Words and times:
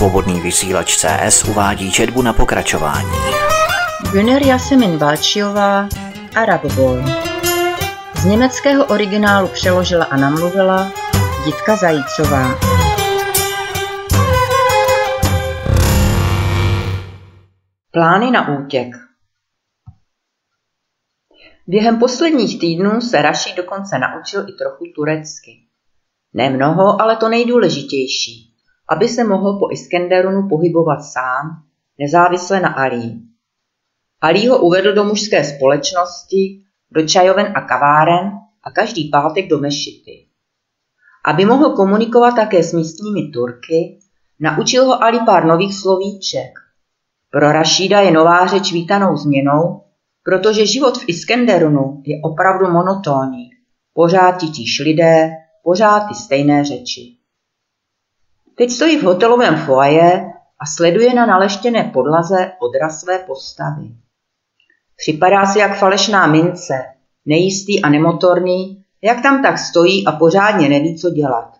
Svobodný 0.00 0.40
vysílač 0.40 0.96
CS 0.96 1.44
uvádí 1.44 1.92
četbu 1.92 2.22
na 2.22 2.32
pokračování. 2.32 3.10
Güner 4.12 4.46
Jasemin 4.46 4.98
Balčiová, 4.98 5.88
Arab 6.36 6.64
Boy. 6.64 7.02
Z 8.16 8.24
německého 8.24 8.86
originálu 8.86 9.48
přeložila 9.48 10.04
a 10.04 10.16
namluvila 10.16 10.92
Jitka 11.46 11.76
Zajícová. 11.76 12.58
Plány 17.90 18.30
na 18.30 18.58
útěk 18.58 18.96
Během 21.66 21.98
posledních 21.98 22.60
týdnů 22.60 23.00
se 23.00 23.22
Raši 23.22 23.54
dokonce 23.56 23.98
naučil 23.98 24.40
i 24.48 24.52
trochu 24.52 24.84
turecky. 24.94 25.50
Ne 26.32 26.50
mnoho, 26.50 27.02
ale 27.02 27.16
to 27.16 27.28
nejdůležitější 27.28 28.49
aby 28.90 29.08
se 29.08 29.24
mohl 29.24 29.58
po 29.58 29.72
Iskenderunu 29.72 30.48
pohybovat 30.48 31.02
sám, 31.02 31.62
nezávisle 31.98 32.60
na 32.60 32.68
Alím. 32.68 33.20
Alí 34.20 34.48
ho 34.48 34.58
uvedl 34.58 34.92
do 34.92 35.04
mužské 35.04 35.44
společnosti, 35.44 36.64
do 36.90 37.06
čajoven 37.06 37.52
a 37.56 37.60
kaváren 37.60 38.30
a 38.64 38.70
každý 38.70 39.10
pátek 39.10 39.48
do 39.48 39.58
mešity. 39.58 40.26
Aby 41.24 41.44
mohl 41.44 41.70
komunikovat 41.70 42.30
také 42.30 42.62
s 42.62 42.72
místními 42.72 43.28
Turky, 43.28 43.98
naučil 44.40 44.84
ho 44.84 45.04
Ali 45.04 45.18
pár 45.26 45.44
nových 45.44 45.74
slovíček. 45.74 46.50
Pro 47.30 47.52
Rašída 47.52 48.00
je 48.00 48.10
nová 48.10 48.46
řeč 48.46 48.72
vítanou 48.72 49.16
změnou, 49.16 49.82
protože 50.24 50.66
život 50.66 50.98
v 50.98 51.08
Iskenderunu 51.08 52.02
je 52.06 52.20
opravdu 52.24 52.70
monotónní. 52.72 53.50
Pořád 53.94 54.40
titíž 54.40 54.80
lidé, 54.84 55.30
pořád 55.64 56.00
ty 56.00 56.14
stejné 56.14 56.64
řeči. 56.64 57.19
Teď 58.60 58.70
stojí 58.70 58.98
v 58.98 59.02
hotelovém 59.02 59.56
foaje 59.56 60.32
a 60.60 60.66
sleduje 60.66 61.14
na 61.14 61.26
naleštěné 61.26 61.84
podlaze 61.84 62.52
odraz 62.60 63.00
své 63.00 63.18
postavy. 63.18 63.94
Připadá 64.96 65.46
si 65.46 65.58
jak 65.58 65.78
falešná 65.78 66.26
mince, 66.26 66.74
nejistý 67.24 67.82
a 67.82 67.88
nemotorný, 67.88 68.84
jak 69.02 69.22
tam 69.22 69.42
tak 69.42 69.58
stojí 69.58 70.06
a 70.06 70.12
pořádně 70.12 70.68
neví, 70.68 70.98
co 70.98 71.10
dělat. 71.10 71.56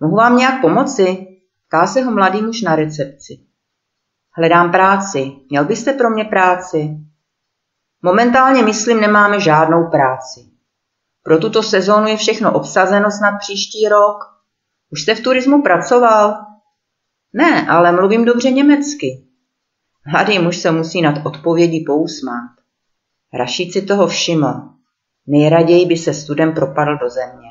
Mohu 0.00 0.16
vám 0.16 0.36
nějak 0.36 0.60
pomoci? 0.60 1.26
Ptá 1.68 1.86
se 1.86 2.02
ho 2.02 2.12
mladý 2.12 2.42
muž 2.42 2.62
na 2.62 2.76
recepci. 2.76 3.40
Hledám 4.36 4.70
práci. 4.70 5.32
Měl 5.50 5.64
byste 5.64 5.92
pro 5.92 6.10
mě 6.10 6.24
práci? 6.24 6.96
Momentálně, 8.02 8.62
myslím, 8.62 9.00
nemáme 9.00 9.40
žádnou 9.40 9.90
práci. 9.90 10.40
Pro 11.22 11.38
tuto 11.38 11.62
sezónu 11.62 12.06
je 12.06 12.16
všechno 12.16 12.52
obsazeno 12.54 13.10
snad 13.10 13.38
příští 13.38 13.88
rok. 13.88 14.31
Už 14.92 15.02
jste 15.02 15.14
v 15.14 15.20
turismu 15.20 15.62
pracoval? 15.62 16.34
Ne, 17.32 17.66
ale 17.68 17.92
mluvím 17.92 18.24
dobře 18.24 18.50
německy. 18.50 19.26
Mladý 20.12 20.38
muž 20.38 20.56
se 20.56 20.70
musí 20.70 21.02
nad 21.02 21.26
odpovědí 21.26 21.84
pousmát. 21.84 22.50
Rašíd 23.34 23.72
si 23.72 23.82
toho 23.82 24.06
všiml. 24.06 24.54
Nejraději 25.26 25.86
by 25.86 25.96
se 25.96 26.14
studem 26.14 26.54
propadl 26.54 26.98
do 26.98 27.10
země. 27.10 27.48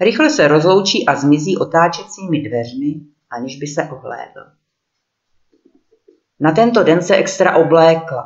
Rychle 0.00 0.30
se 0.30 0.48
rozloučí 0.48 1.06
a 1.06 1.14
zmizí 1.14 1.56
otáčecími 1.56 2.48
dveřmi, 2.48 2.94
aniž 3.30 3.56
by 3.56 3.66
se 3.66 3.82
ohlédl. 3.82 4.40
Na 6.40 6.52
tento 6.52 6.82
den 6.82 7.02
se 7.02 7.16
extra 7.16 7.56
oblékl. 7.56 8.16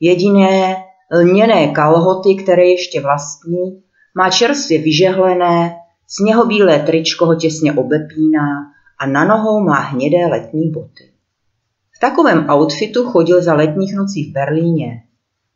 Jediné 0.00 0.76
lněné 1.12 1.68
kalhoty, 1.68 2.42
které 2.42 2.64
ještě 2.64 3.00
vlastní, 3.00 3.82
má 4.14 4.30
čerstvě 4.30 4.78
vyžehlené, 4.82 5.81
Sněhobílé 6.14 6.78
tričko 6.78 7.26
ho 7.26 7.34
těsně 7.34 7.72
obepíná 7.72 8.46
a 8.98 9.06
na 9.06 9.24
nohou 9.24 9.64
má 9.64 9.78
hnědé 9.78 10.26
letní 10.26 10.70
boty. 10.70 11.12
V 11.96 12.00
takovém 12.00 12.50
outfitu 12.50 13.10
chodil 13.10 13.42
za 13.42 13.54
letních 13.54 13.94
nocí 13.94 14.30
v 14.30 14.32
Berlíně. 14.32 15.02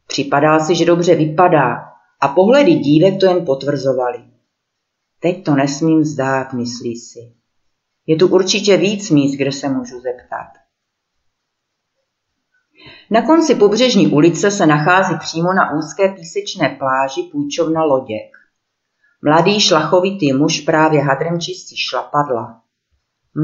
Připadá 0.06 0.60
si, 0.60 0.74
že 0.74 0.84
dobře 0.84 1.14
vypadá 1.14 1.76
a 2.20 2.28
pohledy 2.28 2.74
dívek 2.74 3.20
to 3.20 3.26
jen 3.26 3.44
potvrzovali. 3.44 4.18
Teď 5.20 5.44
to 5.44 5.54
nesmím 5.54 6.04
zdát, 6.04 6.52
myslí 6.52 6.96
si. 6.96 7.32
Je 8.06 8.16
tu 8.16 8.28
určitě 8.28 8.76
víc 8.76 9.10
míst, 9.10 9.36
kde 9.36 9.52
se 9.52 9.68
můžu 9.68 10.00
zeptat. 10.00 10.48
Na 13.10 13.22
konci 13.22 13.54
pobřežní 13.54 14.06
ulice 14.06 14.50
se 14.50 14.66
nachází 14.66 15.18
přímo 15.18 15.52
na 15.52 15.78
úzké 15.78 16.08
písečné 16.08 16.76
pláži 16.78 17.22
půjčovna 17.32 17.84
loděk. 17.84 18.35
Mladý 19.22 19.60
šlachovitý 19.60 20.32
muž 20.32 20.60
právě 20.60 21.02
hadrem 21.02 21.40
čistí 21.40 21.76
šlapadla. 21.76 22.60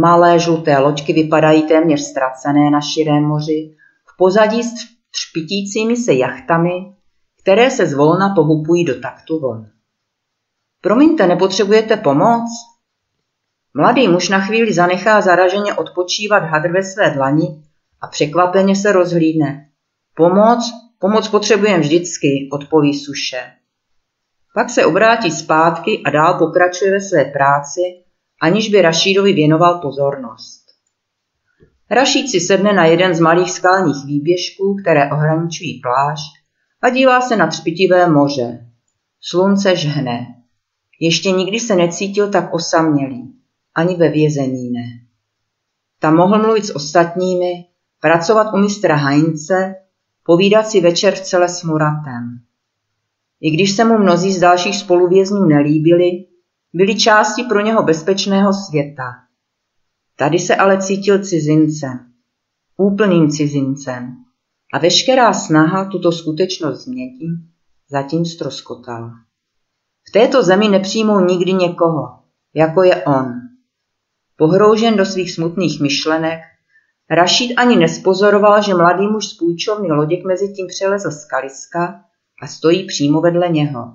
Malé 0.01 0.39
žluté 0.39 0.79
loďky 0.79 1.13
vypadají 1.13 1.63
téměř 1.63 2.01
ztracené 2.01 2.71
na 2.71 2.81
širém 2.81 3.23
moři, 3.23 3.77
v 4.07 4.17
pozadí 4.17 4.63
s 4.63 4.73
třpitícími 5.11 5.97
se 5.97 6.15
jachtami, 6.15 6.73
které 7.43 7.71
se 7.71 7.87
zvolna 7.87 8.35
pohupují 8.35 8.85
do 8.85 9.01
taktu 9.01 9.41
vln. 9.41 9.71
Promiňte, 10.81 11.27
nepotřebujete 11.27 11.97
pomoc? 11.97 12.51
Mladý 13.75 14.09
muž 14.09 14.29
na 14.29 14.41
chvíli 14.41 14.73
zanechá 14.73 15.21
zaraženě 15.21 15.75
odpočívat 15.75 16.43
hadr 16.43 16.73
ve 16.73 16.83
své 16.83 17.11
dlani 17.11 17.63
a 18.01 18.07
překvapeně 18.07 18.77
se 18.77 18.93
rozhlídne. 18.93 19.69
Pomoc? 20.15 20.73
Pomoc 20.99 21.29
potřebujem 21.29 21.81
vždycky, 21.81 22.49
odpoví 22.53 22.99
suše. 22.99 23.53
Pak 24.55 24.71
se 24.71 24.87
obrátí 24.87 25.31
zpátky 25.31 26.03
a 26.07 26.11
dál 26.11 26.39
pokračuje 26.39 26.91
ve 26.91 27.01
své 27.01 27.25
práci, 27.25 27.81
aniž 28.43 28.69
by 28.69 28.83
Rašídovi 28.83 29.33
věnoval 29.33 29.79
pozornost. 29.79 30.63
Rašíd 31.91 32.31
si 32.31 32.41
sedne 32.41 32.73
na 32.73 32.85
jeden 32.85 33.15
z 33.15 33.21
malých 33.21 33.51
skalních 33.51 34.05
výběžků, 34.07 34.77
které 34.83 35.11
ohraničují 35.13 35.81
pláž 35.81 36.21
a 36.83 36.91
dívá 36.91 37.21
se 37.21 37.37
na 37.37 37.47
třpitivé 37.47 38.09
moře. 38.09 38.67
Slunce 39.21 39.77
žhne. 39.77 40.27
Ještě 41.01 41.31
nikdy 41.31 41.61
se 41.61 41.77
necítil 41.77 42.31
tak 42.31 42.55
osamělý, 42.55 43.35
ani 43.75 43.97
ve 43.97 44.09
vězení 44.09 44.71
ne. 44.71 44.85
Tam 45.99 46.17
mohl 46.17 46.43
mluvit 46.43 46.65
s 46.65 46.77
ostatními, 46.77 47.53
pracovat 48.01 48.55
u 48.55 48.59
mistra 48.59 48.97
Heinze, 48.97 49.75
povídat 50.23 50.67
si 50.67 50.81
večer 50.81 51.15
v 51.15 51.21
celé 51.21 51.49
s 51.49 51.63
Muratem. 51.63 52.41
I 53.43 53.51
když 53.51 53.77
se 53.77 53.85
mu 53.85 53.99
mnozí 53.99 54.33
z 54.33 54.41
dalších 54.41 54.77
spoluvězňů 54.77 55.45
nelíbili, 55.45 56.11
byli 56.75 56.99
části 56.99 57.43
pro 57.43 57.61
něho 57.61 57.83
bezpečného 57.83 58.53
světa. 58.53 59.13
Tady 60.17 60.39
se 60.39 60.57
ale 60.57 60.83
cítil 60.83 61.25
cizincem, 61.25 61.99
úplným 62.77 63.31
cizincem 63.31 64.15
a 64.73 64.79
veškerá 64.79 65.33
snaha 65.33 65.85
tuto 65.85 66.13
skutečnost 66.13 66.85
změnit 66.85 67.39
zatím 67.91 68.25
stroskotala. 68.25 69.11
V 70.09 70.13
této 70.13 70.43
zemi 70.43 70.69
nepřijmou 70.69 71.21
nikdy 71.21 71.53
někoho, 71.53 72.19
jako 72.55 72.83
je 72.83 73.05
on. 73.05 73.33
Pohroužen 74.37 74.97
do 74.97 75.07
svých 75.07 75.33
smutných 75.33 75.81
myšlenek, 75.81 76.41
Rašid 77.11 77.55
ani 77.57 77.77
nespozoroval, 77.77 78.63
že 78.63 78.75
mladý 78.75 79.07
muž 79.07 79.27
z 79.27 79.37
půjčovny 79.37 79.93
loděk 79.93 80.25
mezi 80.25 80.53
tím 80.53 80.67
přelezl 80.67 81.11
z 81.11 81.25
kaliska 81.25 82.05
a 82.43 82.47
stojí 82.47 82.87
přímo 82.87 83.21
vedle 83.21 83.49
něho. 83.49 83.93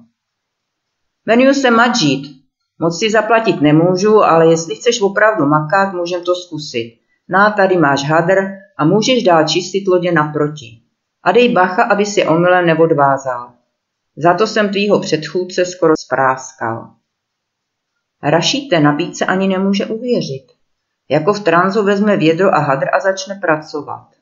Jmenuji 1.25 1.53
se 1.53 1.71
Majid. 1.71 2.37
Moc 2.79 2.99
si 2.99 3.11
zaplatit 3.11 3.61
nemůžu, 3.61 4.23
ale 4.23 4.47
jestli 4.47 4.75
chceš 4.75 5.01
opravdu 5.01 5.45
makat, 5.45 5.93
můžem 5.93 6.23
to 6.23 6.35
zkusit. 6.35 6.99
Na 7.29 7.51
tady 7.51 7.77
máš 7.77 8.03
hadr 8.03 8.37
a 8.77 8.85
můžeš 8.85 9.23
dál 9.23 9.47
čistit 9.47 9.87
lodě 9.87 10.11
naproti. 10.11 10.81
A 11.23 11.31
dej 11.31 11.53
bacha, 11.53 11.83
aby 11.83 12.05
si 12.05 12.27
omylem 12.27 12.65
neodvázal. 12.65 13.53
Za 14.17 14.33
to 14.33 14.47
jsem 14.47 14.69
tvýho 14.69 14.99
předchůdce 14.99 15.65
skoro 15.65 15.93
spráskal. 15.99 16.91
Rašíte 18.23 18.79
nabídce 18.79 19.25
ani 19.25 19.47
nemůže 19.47 19.85
uvěřit. 19.85 20.47
Jako 21.09 21.33
v 21.33 21.43
tranzu 21.43 21.83
vezme 21.83 22.17
vědro 22.17 22.55
a 22.55 22.59
hadr 22.59 22.85
a 22.93 22.99
začne 22.99 23.35
pracovat. 23.35 24.16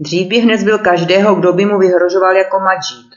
Dřív 0.00 0.28
by 0.28 0.38
hned 0.38 0.62
byl 0.62 0.78
každého, 0.78 1.34
kdo 1.34 1.52
by 1.52 1.66
mu 1.66 1.78
vyhrožoval 1.78 2.36
jako 2.36 2.60
Majid. 2.60 3.10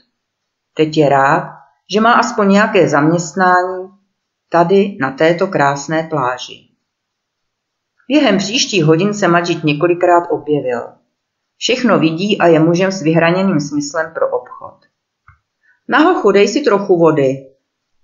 Teď 0.73 0.97
je 0.97 1.09
rád, 1.09 1.59
že 1.93 2.01
má 2.01 2.13
aspoň 2.13 2.49
nějaké 2.49 2.89
zaměstnání 2.89 3.89
tady 4.49 4.97
na 5.01 5.11
této 5.11 5.47
krásné 5.47 6.03
pláži. 6.03 6.69
Během 8.07 8.37
příštích 8.37 8.85
hodin 8.85 9.13
se 9.13 9.27
Majid 9.27 9.63
několikrát 9.63 10.23
objevil. 10.29 10.81
Všechno 11.57 11.99
vidí 11.99 12.37
a 12.37 12.47
je 12.47 12.59
mužem 12.59 12.91
s 12.91 13.01
vyhraněným 13.01 13.59
smyslem 13.59 14.11
pro 14.13 14.29
obchod. 14.29 14.75
Nahochu, 15.87 16.31
dej 16.31 16.47
si 16.47 16.61
trochu 16.61 16.97
vody. 16.97 17.45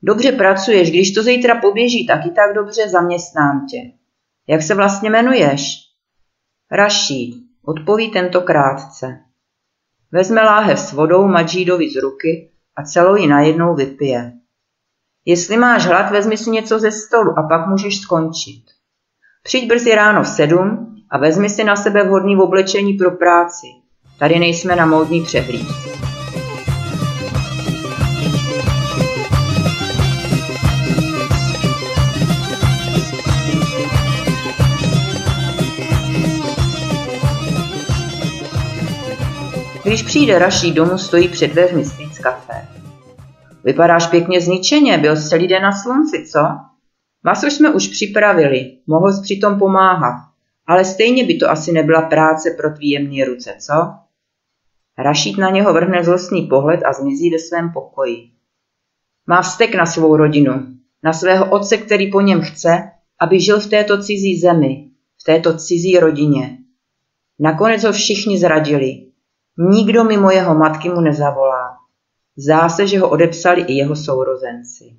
Dobře 0.04 0.32
pracuješ, 0.32 0.90
když 0.90 1.14
to 1.14 1.24
zítra 1.24 1.62
poběží, 1.62 2.08
tak 2.08 2.26
i 2.26 2.32
tak 2.32 2.56
dobře 2.56 2.90
zaměstnám 2.90 3.66
tě. 3.68 3.78
Jak 4.48 4.62
se 4.62 4.76
vlastně 4.76 5.10
jmenuješ? 5.10 5.78
Rašíd, 6.72 7.45
odpoví 7.66 8.12
tento 8.12 8.42
krátce. 8.42 9.20
Vezme 10.12 10.44
láhev 10.44 10.80
s 10.80 10.94
vodou 10.94 11.28
Madžídovi 11.28 11.90
z 11.90 12.02
ruky 12.02 12.52
a 12.76 12.84
celou 12.84 13.16
ji 13.16 13.28
najednou 13.28 13.76
vypije. 13.76 14.32
Jestli 15.26 15.58
máš 15.58 15.86
hlad, 15.86 16.12
vezmi 16.12 16.38
si 16.38 16.50
něco 16.50 16.80
ze 16.80 16.92
stolu 16.92 17.40
a 17.40 17.44
pak 17.44 17.68
můžeš 17.68 18.02
skončit. 18.02 18.64
Přijď 19.44 19.70
brzy 19.70 19.96
ráno 19.96 20.24
v 20.24 20.28
sedm 20.28 20.96
a 21.10 21.18
vezmi 21.18 21.50
si 21.50 21.64
na 21.64 21.76
sebe 21.76 22.04
vhodný 22.04 22.38
oblečení 22.38 22.94
pro 22.94 23.12
práci. 23.12 23.68
Tady 24.20 24.40
nejsme 24.40 24.76
na 24.76 24.86
módní 24.86 25.24
přehlídce. 25.24 26.05
Když 39.86 40.04
přijde 40.04 40.40
Raší 40.40 40.72
domů, 40.72 40.98
stojí 40.98 41.28
před 41.28 41.48
dveřmi 41.48 41.86
z 41.86 42.20
kafe. 42.20 42.68
Vypadáš 43.64 44.08
pěkně 44.08 44.42
zničeně, 44.42 44.98
byl 44.98 45.16
jsi 45.16 45.30
celý 45.30 45.48
den 45.48 45.62
na 45.62 45.72
slunci, 45.72 46.28
co? 46.32 46.40
Maso 47.24 47.48
jsme 47.48 47.74
už 47.74 47.88
připravili, 47.88 48.78
mohl 48.88 49.14
jsi 49.14 49.22
přitom 49.22 49.60
pomáhat, 49.60 50.22
ale 50.68 50.86
stejně 50.86 51.24
by 51.24 51.36
to 51.36 51.50
asi 51.50 51.72
nebyla 51.72 52.02
práce 52.02 52.52
pro 52.52 52.74
tvý 52.74 52.90
jemné 52.90 53.26
ruce, 53.26 53.58
co? 53.60 53.74
Rašít 54.98 55.38
na 55.38 55.50
něho 55.50 55.74
vrhne 55.74 56.04
zlostný 56.04 56.42
pohled 56.42 56.80
a 56.86 56.94
zmizí 56.94 57.30
ve 57.30 57.40
svém 57.40 57.72
pokoji. 57.74 58.18
Má 59.28 59.42
vztek 59.42 59.76
na 59.76 59.86
svou 59.86 60.16
rodinu, 60.16 60.68
na 61.04 61.14
svého 61.14 61.50
otce, 61.50 61.78
který 61.78 62.12
po 62.12 62.22
něm 62.22 62.42
chce, 62.42 62.84
aby 63.22 63.40
žil 63.40 63.60
v 63.60 63.68
této 63.68 63.98
cizí 64.04 64.40
zemi, 64.40 64.90
v 65.22 65.24
této 65.24 65.58
cizí 65.58 66.00
rodině. 66.00 66.58
Nakonec 67.40 67.84
ho 67.84 67.92
všichni 67.92 68.40
zradili. 68.40 69.05
Nikdo 69.58 70.04
mimo 70.04 70.32
jeho 70.32 70.56
matky 70.56 70.90
mu 70.90 71.02
nezavolá. 71.02 71.78
Zdá 72.38 72.70
se, 72.70 72.88
že 72.88 73.00
ho 73.00 73.10
odepsali 73.10 73.62
i 73.62 73.74
jeho 73.74 73.96
sourozenci. 73.96 74.98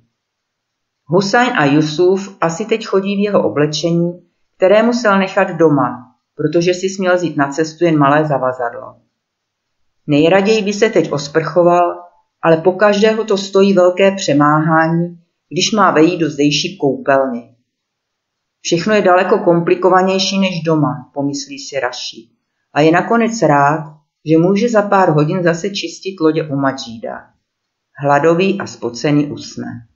Husajn 1.05 1.51
a 1.57 1.65
Jusuf 1.65 2.37
asi 2.41 2.65
teď 2.65 2.85
chodí 2.85 3.15
v 3.15 3.23
jeho 3.23 3.49
oblečení, 3.49 4.11
které 4.57 4.83
musel 4.83 5.19
nechat 5.19 5.51
doma, 5.51 6.15
protože 6.35 6.73
si 6.73 6.89
směl 6.89 7.15
vzít 7.15 7.37
na 7.37 7.51
cestu 7.51 7.85
jen 7.85 7.97
malé 7.97 8.25
zavazadlo. 8.25 8.95
Nejraději 10.07 10.61
by 10.61 10.73
se 10.73 10.89
teď 10.89 11.11
osprchoval, 11.11 11.95
ale 12.41 12.57
po 12.57 12.71
každého 12.71 13.23
to 13.23 13.37
stojí 13.37 13.73
velké 13.73 14.11
přemáhání, 14.11 15.19
když 15.49 15.71
má 15.71 15.91
vejít 15.91 16.19
do 16.19 16.29
zdejší 16.29 16.77
koupelny. 16.77 17.55
Všechno 18.61 18.93
je 18.93 19.01
daleko 19.01 19.39
komplikovanější 19.39 20.39
než 20.39 20.61
doma, 20.65 21.11
pomyslí 21.13 21.59
si 21.59 21.79
Raší. 21.79 22.31
A 22.73 22.81
je 22.81 22.91
nakonec 22.91 23.41
rád, 23.41 23.96
že 24.29 24.37
může 24.37 24.69
za 24.69 24.81
pár 24.81 25.09
hodin 25.09 25.43
zase 25.43 25.69
čistit 25.69 26.19
lodě 26.19 26.43
u 26.43 26.55
Madžída. 26.55 27.29
Hladový 28.03 28.61
a 28.61 28.67
spocený 28.67 29.31
usne. 29.31 29.87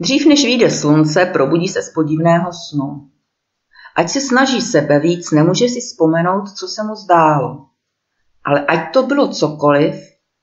Dřív 0.00 0.26
než 0.26 0.44
vyjde 0.44 0.70
slunce, 0.70 1.26
probudí 1.26 1.68
se 1.68 1.82
z 1.82 1.92
podivného 1.92 2.50
snu. 2.52 3.10
Ať 3.96 4.08
se 4.08 4.20
snaží 4.20 4.60
sebe 4.60 4.98
víc, 4.98 5.30
nemůže 5.30 5.68
si 5.68 5.80
vzpomenout, 5.80 6.48
co 6.48 6.68
se 6.68 6.82
mu 6.82 6.94
zdálo. 6.94 7.66
Ale 8.44 8.66
ať 8.66 8.92
to 8.92 9.02
bylo 9.02 9.28
cokoliv, 9.28 9.94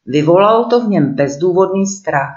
vyvolalo 0.06 0.70
to 0.70 0.86
v 0.86 0.90
něm 0.90 1.16
bezdůvodný 1.16 1.88
strach. 1.88 2.36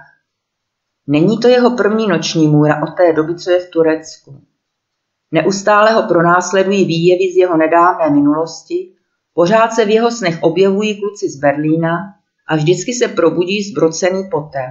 Není 1.06 1.38
to 1.38 1.48
jeho 1.48 1.76
první 1.76 2.08
noční 2.08 2.48
můra 2.48 2.82
od 2.82 2.96
té 2.96 3.12
doby, 3.12 3.34
co 3.34 3.50
je 3.50 3.60
v 3.60 3.70
Turecku. 3.70 4.42
Neustále 5.32 5.92
ho 5.92 6.02
pronásledují 6.02 6.84
výjevy 6.84 7.32
z 7.32 7.36
jeho 7.36 7.56
nedávné 7.56 8.10
minulosti, 8.10 8.92
pořád 9.34 9.72
se 9.72 9.84
v 9.84 9.90
jeho 9.90 10.10
snech 10.10 10.42
objevují 10.42 11.00
kluci 11.00 11.28
z 11.30 11.36
Berlína 11.36 11.96
a 12.48 12.56
vždycky 12.56 12.92
se 12.92 13.08
probudí 13.08 13.62
zbrocený 13.62 14.28
potem. 14.30 14.70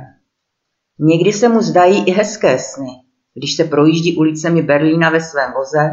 Někdy 1.00 1.34
se 1.34 1.50
mu 1.50 1.62
zdají 1.62 2.04
i 2.08 2.12
hezké 2.12 2.60
sny, 2.60 2.90
když 3.34 3.56
se 3.56 3.64
projíždí 3.64 4.18
ulicemi 4.18 4.62
Berlína 4.62 5.10
ve 5.10 5.22
svém 5.22 5.54
voze, 5.54 5.90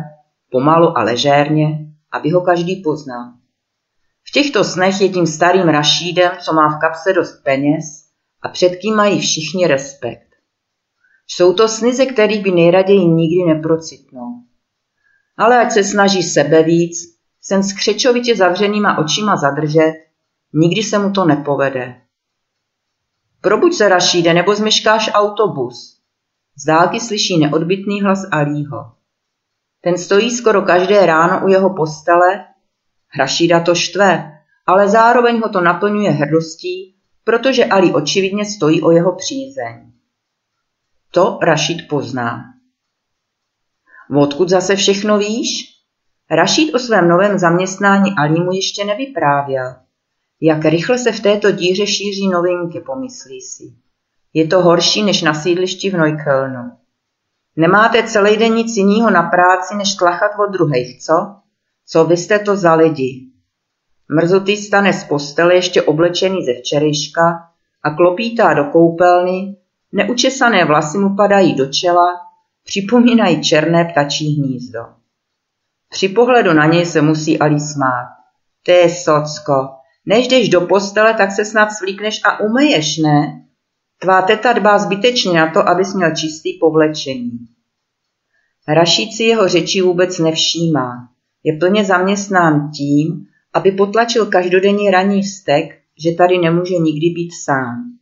pomalu 0.51 0.99
a 0.99 1.03
ležérně, 1.03 1.79
aby 2.13 2.31
ho 2.31 2.41
každý 2.41 2.83
poznal. 2.83 3.33
V 4.29 4.31
těchto 4.31 4.65
snech 4.65 5.01
je 5.01 5.09
tím 5.09 5.27
starým 5.27 5.69
Rašídem, 5.69 6.33
co 6.45 6.53
má 6.53 6.69
v 6.69 6.81
kapse 6.81 7.13
dost 7.13 7.43
peněz 7.45 7.85
a 8.43 8.49
před 8.49 8.77
kým 8.77 8.95
mají 8.95 9.21
všichni 9.21 9.67
respekt. 9.67 10.29
Jsou 11.27 11.55
to 11.55 11.69
sny, 11.69 11.95
ze 11.95 12.07
kterých 12.07 12.43
by 12.43 12.51
nejraději 12.51 13.07
nikdy 13.07 13.55
neprocitnul. 13.55 14.22
Ale 15.43 15.59
ať 15.59 15.73
se 15.73 15.85
snaží 15.85 16.23
sebe 16.23 16.63
víc, 16.63 17.19
sen 17.41 17.63
s 17.63 17.73
křečovitě 17.73 18.37
zavřenýma 18.37 18.99
očima 18.99 19.37
zadržet, 19.37 19.95
nikdy 20.53 20.83
se 20.83 20.99
mu 20.99 21.11
to 21.11 21.25
nepovede. 21.25 22.01
Probuď 23.41 23.75
se, 23.75 23.89
Rašíde, 23.89 24.35
nebo 24.35 24.55
zmeškáš 24.55 25.11
autobus. 25.13 25.99
Z 26.57 26.65
dálky 26.65 27.01
slyší 27.01 27.39
neodbitný 27.39 28.03
hlas 28.03 28.27
Alího. 28.31 28.93
Ten 29.81 29.99
stojí 29.99 30.31
skoro 30.31 30.63
každé 30.63 31.07
ráno 31.07 31.47
u 31.47 31.49
jeho 31.49 31.75
postele. 31.75 32.45
Rašída 33.19 33.61
to 33.61 33.75
štve, 33.75 34.39
ale 34.67 34.89
zároveň 34.89 35.41
ho 35.41 35.49
to 35.49 35.61
naplňuje 35.61 36.11
hrdostí, 36.11 36.95
protože 37.25 37.65
Ali 37.65 37.93
očividně 37.93 38.45
stojí 38.45 38.83
o 38.83 38.91
jeho 38.91 39.13
přízeň. 39.13 39.93
To 41.11 41.39
Rašid 41.43 41.89
pozná. 41.89 42.52
Odkud 44.21 44.49
zase 44.49 44.77
všechno 44.77 45.19
víš? 45.19 45.69
Rašid 46.31 46.75
o 46.75 46.79
svém 46.79 47.09
novém 47.09 47.39
zaměstnání 47.39 48.11
Alímu 48.19 48.53
ještě 48.53 48.85
nevyprávěl. 48.85 49.75
Jak 50.41 50.65
rychle 50.65 50.99
se 50.99 51.13
v 51.13 51.21
této 51.21 51.51
díře 51.51 51.87
šíří 51.87 52.29
novinky, 52.29 52.81
pomyslí 52.81 53.41
si. 53.41 53.73
Je 54.35 54.47
to 54.47 54.63
horší 54.63 55.03
než 55.03 55.23
na 55.23 55.35
sídlišti 55.35 55.91
v 55.91 55.95
Neuköllnu. 55.95 56.71
Nemáte 57.57 58.03
celý 58.03 58.37
den 58.37 58.55
nic 58.55 58.77
jiného 58.77 59.11
na 59.11 59.23
práci, 59.23 59.75
než 59.75 59.95
tlachat 59.95 60.31
od 60.39 60.53
druhých, 60.53 61.03
co? 61.03 61.37
Co 61.87 62.05
vy 62.05 62.17
jste 62.17 62.39
to 62.39 62.57
za 62.57 62.75
lidi? 62.75 63.27
Mrzutý 64.09 64.57
stane 64.57 64.93
z 64.93 65.05
postele 65.05 65.55
ještě 65.55 65.83
oblečený 65.83 66.45
ze 66.45 66.53
včerejška 66.55 67.23
a 67.83 67.91
klopítá 67.91 68.55
do 68.55 68.65
koupelny, 68.65 69.57
neučesané 69.93 70.65
vlasy 70.65 70.99
mu 70.99 71.17
padají 71.17 71.55
do 71.55 71.67
čela, 71.67 72.32
připomínají 72.65 73.43
černé 73.43 73.85
ptačí 73.85 74.35
hnízdo. 74.35 74.81
Při 75.89 76.09
pohledu 76.09 76.53
na 76.53 76.67
něj 76.67 76.87
se 76.87 77.03
musí 77.03 77.39
Ali 77.39 77.61
smát. 77.61 78.09
Ty 78.63 78.91
socko, 78.91 79.69
než 80.07 80.29
jdeš 80.29 80.49
do 80.49 80.61
postele, 80.61 81.15
tak 81.15 81.33
se 81.33 81.45
snad 81.45 81.69
svlíkneš 81.71 82.21
a 82.25 82.41
umeješ, 82.41 82.99
ne? 82.99 83.45
Tvá 84.01 84.23
teta 84.23 84.53
dbá 84.53 84.79
zbytečně 84.79 85.33
na 85.33 85.51
to, 85.51 85.69
abys 85.69 85.95
měl 85.95 86.11
čistý 86.15 86.59
povlečení. 86.59 87.39
Rašíc 88.69 89.17
si 89.17 89.23
jeho 89.23 89.49
řečí 89.49 89.81
vůbec 89.81 90.19
nevšímá. 90.19 91.09
Je 91.45 91.59
plně 91.59 91.85
zaměstnán 91.85 92.71
tím, 92.71 93.27
aby 93.55 93.73
potlačil 93.73 94.27
každodenní 94.27 94.91
ranní 94.91 95.23
vztek, 95.23 95.65
že 96.05 96.13
tady 96.13 96.39
nemůže 96.39 96.75
nikdy 96.75 97.07
být 97.07 97.31
sám. 97.45 97.93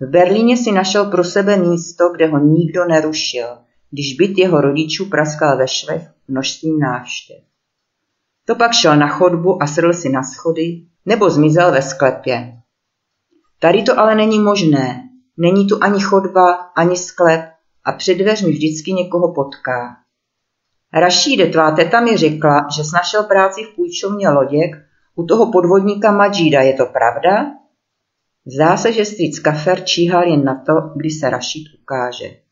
V 0.00 0.10
Berlíně 0.10 0.56
si 0.56 0.72
našel 0.72 1.10
pro 1.10 1.24
sebe 1.24 1.56
místo, 1.56 2.08
kde 2.08 2.26
ho 2.26 2.38
nikdo 2.38 2.84
nerušil, 2.84 3.46
když 3.92 4.14
byt 4.14 4.38
jeho 4.38 4.60
rodičů 4.60 5.08
praskal 5.08 5.58
ve 5.58 5.68
švech 5.68 6.02
množstvím 6.28 6.78
návštěv. 6.78 7.38
To 8.44 8.54
pak 8.54 8.72
šel 8.72 8.96
na 8.96 9.08
chodbu 9.08 9.62
a 9.62 9.66
sedl 9.66 9.92
si 9.92 10.08
na 10.08 10.22
schody, 10.22 10.86
nebo 11.06 11.30
zmizel 11.30 11.72
ve 11.72 11.82
sklepě. 11.82 12.52
Tady 13.60 13.82
to 13.82 13.98
ale 13.98 14.14
není 14.14 14.38
možné. 14.38 15.08
Není 15.36 15.66
tu 15.66 15.78
ani 15.82 16.00
chodba, 16.00 16.52
ani 16.52 16.96
sklep 16.96 17.40
a 17.84 17.92
před 17.92 18.14
dveřmi 18.14 18.52
vždycky 18.52 18.92
někoho 18.92 19.34
potká. 19.34 19.96
Rašíde, 20.92 21.46
tvá 21.46 21.70
teta 21.70 22.00
mi 22.00 22.16
řekla, 22.16 22.66
že 22.76 22.84
snašel 22.84 23.22
práci 23.22 23.62
v 23.64 23.76
půjčovně 23.76 24.28
loděk 24.28 24.76
u 25.14 25.26
toho 25.26 25.52
podvodníka 25.52 26.12
Madžída, 26.12 26.60
je 26.60 26.74
to 26.74 26.86
pravda? 26.86 27.46
Zdá 28.54 28.76
se, 28.76 28.92
že 28.92 29.04
strýc 29.04 29.38
Kafer 29.38 29.84
číhal 29.84 30.22
jen 30.22 30.44
na 30.44 30.62
to, 30.66 30.72
kdy 30.96 31.10
se 31.10 31.30
Rašíd 31.30 31.64
ukáže. 31.82 32.42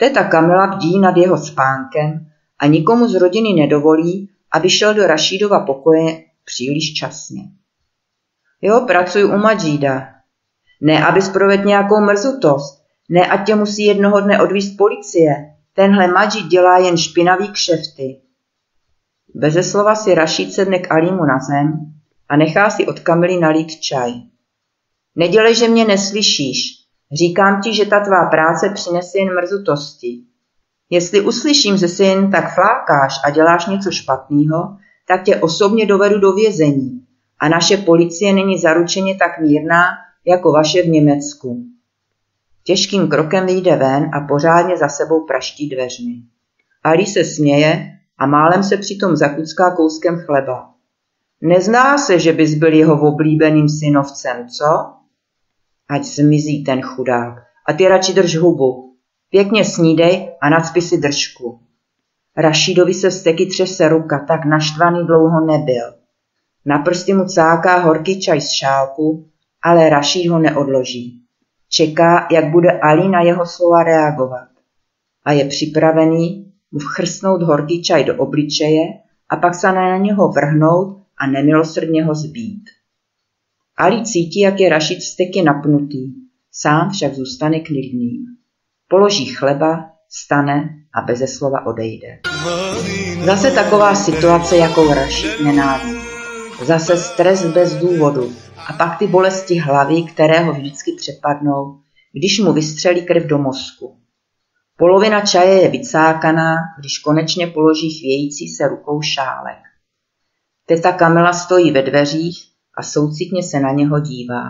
Teta 0.00 0.24
Kamila 0.24 0.66
bdí 0.66 0.98
nad 0.98 1.16
jeho 1.16 1.38
spánkem 1.38 2.26
a 2.58 2.66
nikomu 2.66 3.08
z 3.08 3.14
rodiny 3.14 3.52
nedovolí, 3.52 4.30
aby 4.52 4.70
šel 4.70 4.94
do 4.94 5.06
Rašídova 5.06 5.60
pokoje 5.60 6.24
příliš 6.44 6.94
časně. 6.94 7.42
Jo, 8.62 8.80
pracuji 8.86 9.24
u 9.24 9.36
Madžída. 9.36 10.08
Ne, 10.80 11.04
abys 11.06 11.28
provedl 11.28 11.64
nějakou 11.64 12.00
mrzutost. 12.00 12.82
Ne, 13.08 13.26
ať 13.26 13.46
tě 13.46 13.54
musí 13.54 13.84
jednoho 13.84 14.20
dne 14.20 14.42
odvíst 14.42 14.76
policie. 14.76 15.34
Tenhle 15.74 16.06
Madžid 16.06 16.46
dělá 16.46 16.78
jen 16.78 16.96
špinavý 16.96 17.48
kšefty. 17.52 18.20
Beze 19.34 19.62
slova 19.62 19.94
si 19.94 20.14
Rašíd 20.14 20.52
sedne 20.52 20.78
k 20.78 20.92
Alímu 20.92 21.24
na 21.24 21.38
zem 21.38 21.92
a 22.28 22.36
nechá 22.36 22.70
si 22.70 22.86
od 22.86 23.00
Kamily 23.00 23.36
nalít 23.36 23.80
čaj. 23.80 24.12
Nedělej, 25.16 25.54
že 25.54 25.68
mě 25.68 25.84
neslyšíš. 25.84 26.79
Říkám 27.12 27.60
ti, 27.60 27.74
že 27.74 27.86
ta 27.86 28.00
tvá 28.00 28.26
práce 28.30 28.70
přinese 28.74 29.18
jen 29.18 29.34
mrzutosti. 29.34 30.20
Jestli 30.90 31.20
uslyším, 31.20 31.76
že 31.76 31.88
si 31.88 32.04
jen 32.04 32.30
tak 32.30 32.54
flákáš 32.54 33.14
a 33.24 33.30
děláš 33.30 33.66
něco 33.66 33.90
špatného, 33.90 34.76
tak 35.08 35.22
tě 35.22 35.36
osobně 35.36 35.86
dovedu 35.86 36.20
do 36.20 36.32
vězení 36.32 37.00
a 37.40 37.48
naše 37.48 37.76
policie 37.76 38.32
není 38.32 38.58
zaručeně 38.58 39.16
tak 39.16 39.40
mírná 39.40 39.84
jako 40.26 40.52
vaše 40.52 40.82
v 40.82 40.88
Německu. 40.88 41.64
Těžkým 42.64 43.08
krokem 43.08 43.46
vyjde 43.46 43.76
ven 43.76 44.10
a 44.14 44.20
pořádně 44.28 44.76
za 44.76 44.88
sebou 44.88 45.26
praští 45.26 45.68
dveřmi. 45.68 46.14
Ali 46.84 47.06
se 47.06 47.24
směje 47.24 47.98
a 48.18 48.26
málem 48.26 48.62
se 48.62 48.76
přitom 48.76 49.16
zakucká 49.16 49.76
kouskem 49.76 50.18
chleba. 50.26 50.70
Nezná 51.40 51.98
se, 51.98 52.18
že 52.18 52.32
bys 52.32 52.54
byl 52.54 52.72
jeho 52.72 53.00
oblíbeným 53.08 53.68
synovcem, 53.68 54.48
co? 54.48 54.99
Ať 55.90 56.04
zmizí 56.04 56.64
ten 56.64 56.82
chudák. 56.82 57.34
A 57.68 57.72
ty 57.72 57.88
radši 57.88 58.14
drž 58.14 58.36
hubu. 58.36 58.94
Pěkně 59.30 59.64
snídej 59.64 60.32
a 60.42 60.48
nacpi 60.48 60.82
si 60.82 60.98
držku. 60.98 61.60
Rašídovi 62.36 62.94
se 62.94 63.10
vsteky 63.10 63.46
třese 63.46 63.88
ruka, 63.88 64.24
tak 64.28 64.44
naštvaný 64.44 65.06
dlouho 65.06 65.46
nebyl. 65.46 65.94
Na 66.66 66.78
prsty 66.78 67.14
mu 67.14 67.24
cáká 67.24 67.78
horký 67.78 68.20
čaj 68.20 68.40
z 68.40 68.50
šálku, 68.50 69.28
ale 69.62 69.88
Rašíd 69.88 70.30
ho 70.30 70.38
neodloží. 70.38 71.22
Čeká, 71.68 72.28
jak 72.30 72.50
bude 72.50 72.80
Ali 72.80 73.08
na 73.08 73.20
jeho 73.20 73.46
slova 73.46 73.82
reagovat. 73.82 74.48
A 75.24 75.32
je 75.32 75.44
připravený 75.44 76.52
mu 76.72 76.78
vchrstnout 76.78 77.42
horký 77.42 77.82
čaj 77.82 78.04
do 78.04 78.16
obličeje 78.16 78.84
a 79.28 79.36
pak 79.36 79.54
se 79.54 79.72
na 79.72 79.96
něho 79.96 80.28
vrhnout 80.28 81.02
a 81.18 81.26
nemilosrdně 81.26 82.04
ho 82.04 82.14
zbít. 82.14 82.64
Ali 83.80 84.04
cítí, 84.04 84.40
jak 84.40 84.60
je 84.60 84.68
Rašid 84.68 84.98
vsteky 84.98 85.42
napnutý, 85.42 86.12
sám 86.52 86.90
však 86.90 87.14
zůstane 87.14 87.60
klidným. 87.60 88.26
Položí 88.88 89.26
chleba, 89.26 89.90
stane 90.08 90.68
a 90.94 91.00
beze 91.00 91.26
slova 91.26 91.66
odejde. 91.66 92.20
Zase 93.24 93.50
taková 93.50 93.94
situace, 93.94 94.56
jakou 94.56 94.94
Rašid 94.94 95.40
nenávidí. 95.44 96.00
Zase 96.64 96.96
stres 96.96 97.46
bez 97.46 97.76
důvodu 97.76 98.32
a 98.68 98.72
pak 98.72 98.98
ty 98.98 99.06
bolesti 99.06 99.58
hlavy, 99.58 100.02
které 100.02 100.40
ho 100.40 100.52
vždycky 100.52 100.92
přepadnou, 100.92 101.80
když 102.12 102.40
mu 102.40 102.52
vystřelí 102.52 103.02
krev 103.06 103.26
do 103.26 103.38
mozku. 103.38 103.96
Polovina 104.76 105.20
čaje 105.20 105.62
je 105.62 105.68
vycákaná, 105.68 106.56
když 106.78 106.98
konečně 106.98 107.46
položí 107.46 107.98
chvějící 107.98 108.48
se 108.48 108.68
rukou 108.68 109.02
šálek. 109.02 109.58
Teta 110.66 110.92
Kamila 110.92 111.32
stojí 111.32 111.70
ve 111.70 111.82
dveřích 111.82 112.49
a 112.80 112.82
soucitně 112.82 113.42
se 113.42 113.60
na 113.60 113.72
něho 113.72 114.00
dívá. 114.00 114.44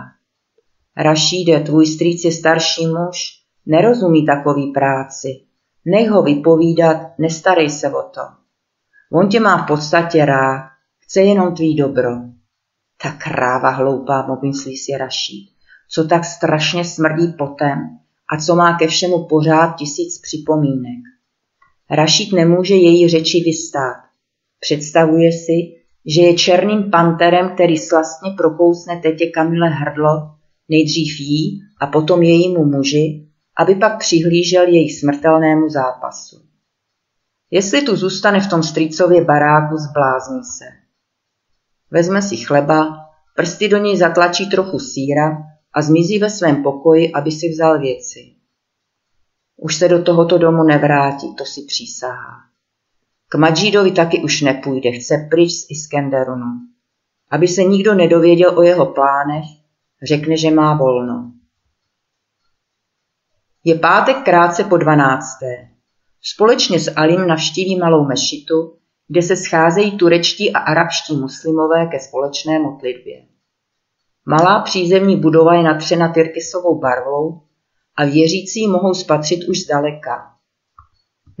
Rašíde, 0.97 1.59
tvůj 1.59 1.85
strýc 1.85 2.23
je 2.23 2.31
starší 2.31 2.87
muž, 2.87 3.17
nerozumí 3.65 4.25
takový 4.25 4.71
práci. 4.71 5.27
Nech 5.85 6.09
ho 6.09 6.23
vypovídat, 6.23 6.97
nestarej 7.19 7.69
se 7.69 7.89
o 7.89 8.01
to. 8.01 8.21
On 9.13 9.29
tě 9.29 9.39
má 9.39 9.63
v 9.63 9.67
podstatě 9.67 10.25
rád, 10.25 10.69
chce 10.99 11.21
jenom 11.21 11.55
tvý 11.55 11.75
dobro. 11.75 12.11
Ta 13.03 13.11
kráva 13.11 13.69
hloupá, 13.69 14.23
pomyslí 14.23 14.77
si 14.77 14.97
Rašíd, 14.97 15.49
co 15.89 16.07
tak 16.07 16.25
strašně 16.25 16.85
smrdí 16.85 17.33
potem 17.37 17.79
a 18.33 18.37
co 18.37 18.55
má 18.55 18.77
ke 18.77 18.87
všemu 18.87 19.27
pořád 19.27 19.75
tisíc 19.75 20.21
připomínek. 20.21 21.03
Rašíd 21.89 22.33
nemůže 22.33 22.75
její 22.75 23.09
řeči 23.09 23.43
vystát. 23.45 23.97
Představuje 24.59 25.31
si, 25.31 25.80
že 26.05 26.21
je 26.21 26.33
černým 26.33 26.91
panterem, 26.91 27.49
který 27.53 27.77
slastně 27.77 28.31
prokousne 28.37 28.99
tetě 28.99 29.25
Kamile 29.25 29.69
hrdlo, 29.69 30.35
nejdřív 30.69 31.19
jí 31.19 31.61
a 31.79 31.87
potom 31.87 32.21
jejímu 32.21 32.65
muži, 32.65 33.27
aby 33.57 33.75
pak 33.75 33.99
přihlížel 33.99 34.67
jejich 34.67 34.99
smrtelnému 34.99 35.69
zápasu. 35.69 36.41
Jestli 37.51 37.81
tu 37.81 37.95
zůstane 37.95 38.39
v 38.39 38.49
tom 38.49 38.63
strýcově 38.63 39.23
baráku, 39.23 39.77
zblázní 39.77 40.43
se. 40.43 40.65
Vezme 41.91 42.21
si 42.21 42.37
chleba, 42.37 42.97
prsty 43.35 43.69
do 43.69 43.77
něj 43.77 43.97
zatlačí 43.97 44.49
trochu 44.49 44.79
síra 44.79 45.37
a 45.73 45.81
zmizí 45.81 46.19
ve 46.19 46.29
svém 46.29 46.63
pokoji, 46.63 47.11
aby 47.13 47.31
si 47.31 47.49
vzal 47.49 47.79
věci. 47.79 48.35
Už 49.57 49.75
se 49.75 49.87
do 49.87 50.03
tohoto 50.03 50.37
domu 50.37 50.63
nevrátí, 50.63 51.35
to 51.35 51.45
si 51.45 51.61
přísahá. 51.61 52.50
K 53.33 53.35
Madžídovi 53.35 53.91
taky 53.91 54.23
už 54.23 54.41
nepůjde, 54.41 54.91
chce 54.91 55.27
pryč 55.29 55.51
z 55.51 55.65
Iskenderunu. 55.69 56.51
Aby 57.29 57.47
se 57.47 57.63
nikdo 57.63 57.95
nedověděl 57.95 58.59
o 58.59 58.61
jeho 58.61 58.85
plánech, 58.85 59.45
řekne, 60.03 60.37
že 60.37 60.51
má 60.51 60.77
volno. 60.77 61.31
Je 63.63 63.75
pátek 63.75 64.17
krátce 64.23 64.63
po 64.63 64.77
dvanácté. 64.77 65.67
Společně 66.21 66.79
s 66.79 66.93
Alim 66.95 67.27
navštíví 67.27 67.79
malou 67.79 68.05
mešitu, 68.05 68.77
kde 69.07 69.21
se 69.21 69.35
scházejí 69.35 69.97
turečtí 69.97 70.53
a 70.53 70.59
arabští 70.59 71.15
muslimové 71.15 71.87
ke 71.87 71.99
společné 71.99 72.59
modlitbě. 72.59 73.25
Malá 74.25 74.59
přízemní 74.59 75.17
budova 75.17 75.53
je 75.55 75.63
natřena 75.63 76.13
tyrkysovou 76.13 76.79
barvou 76.79 77.41
a 77.95 78.05
věřící 78.05 78.67
mohou 78.67 78.93
spatřit 78.93 79.49
už 79.49 79.59
zdaleka. 79.59 80.30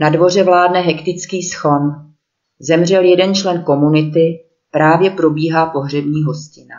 Na 0.01 0.09
dvoře 0.09 0.43
vládne 0.43 0.79
hektický 0.81 1.43
schon. 1.43 2.13
Zemřel 2.59 3.03
jeden 3.03 3.35
člen 3.35 3.63
komunity, 3.63 4.39
právě 4.71 5.09
probíhá 5.09 5.65
pohřební 5.65 6.23
hostina. 6.23 6.75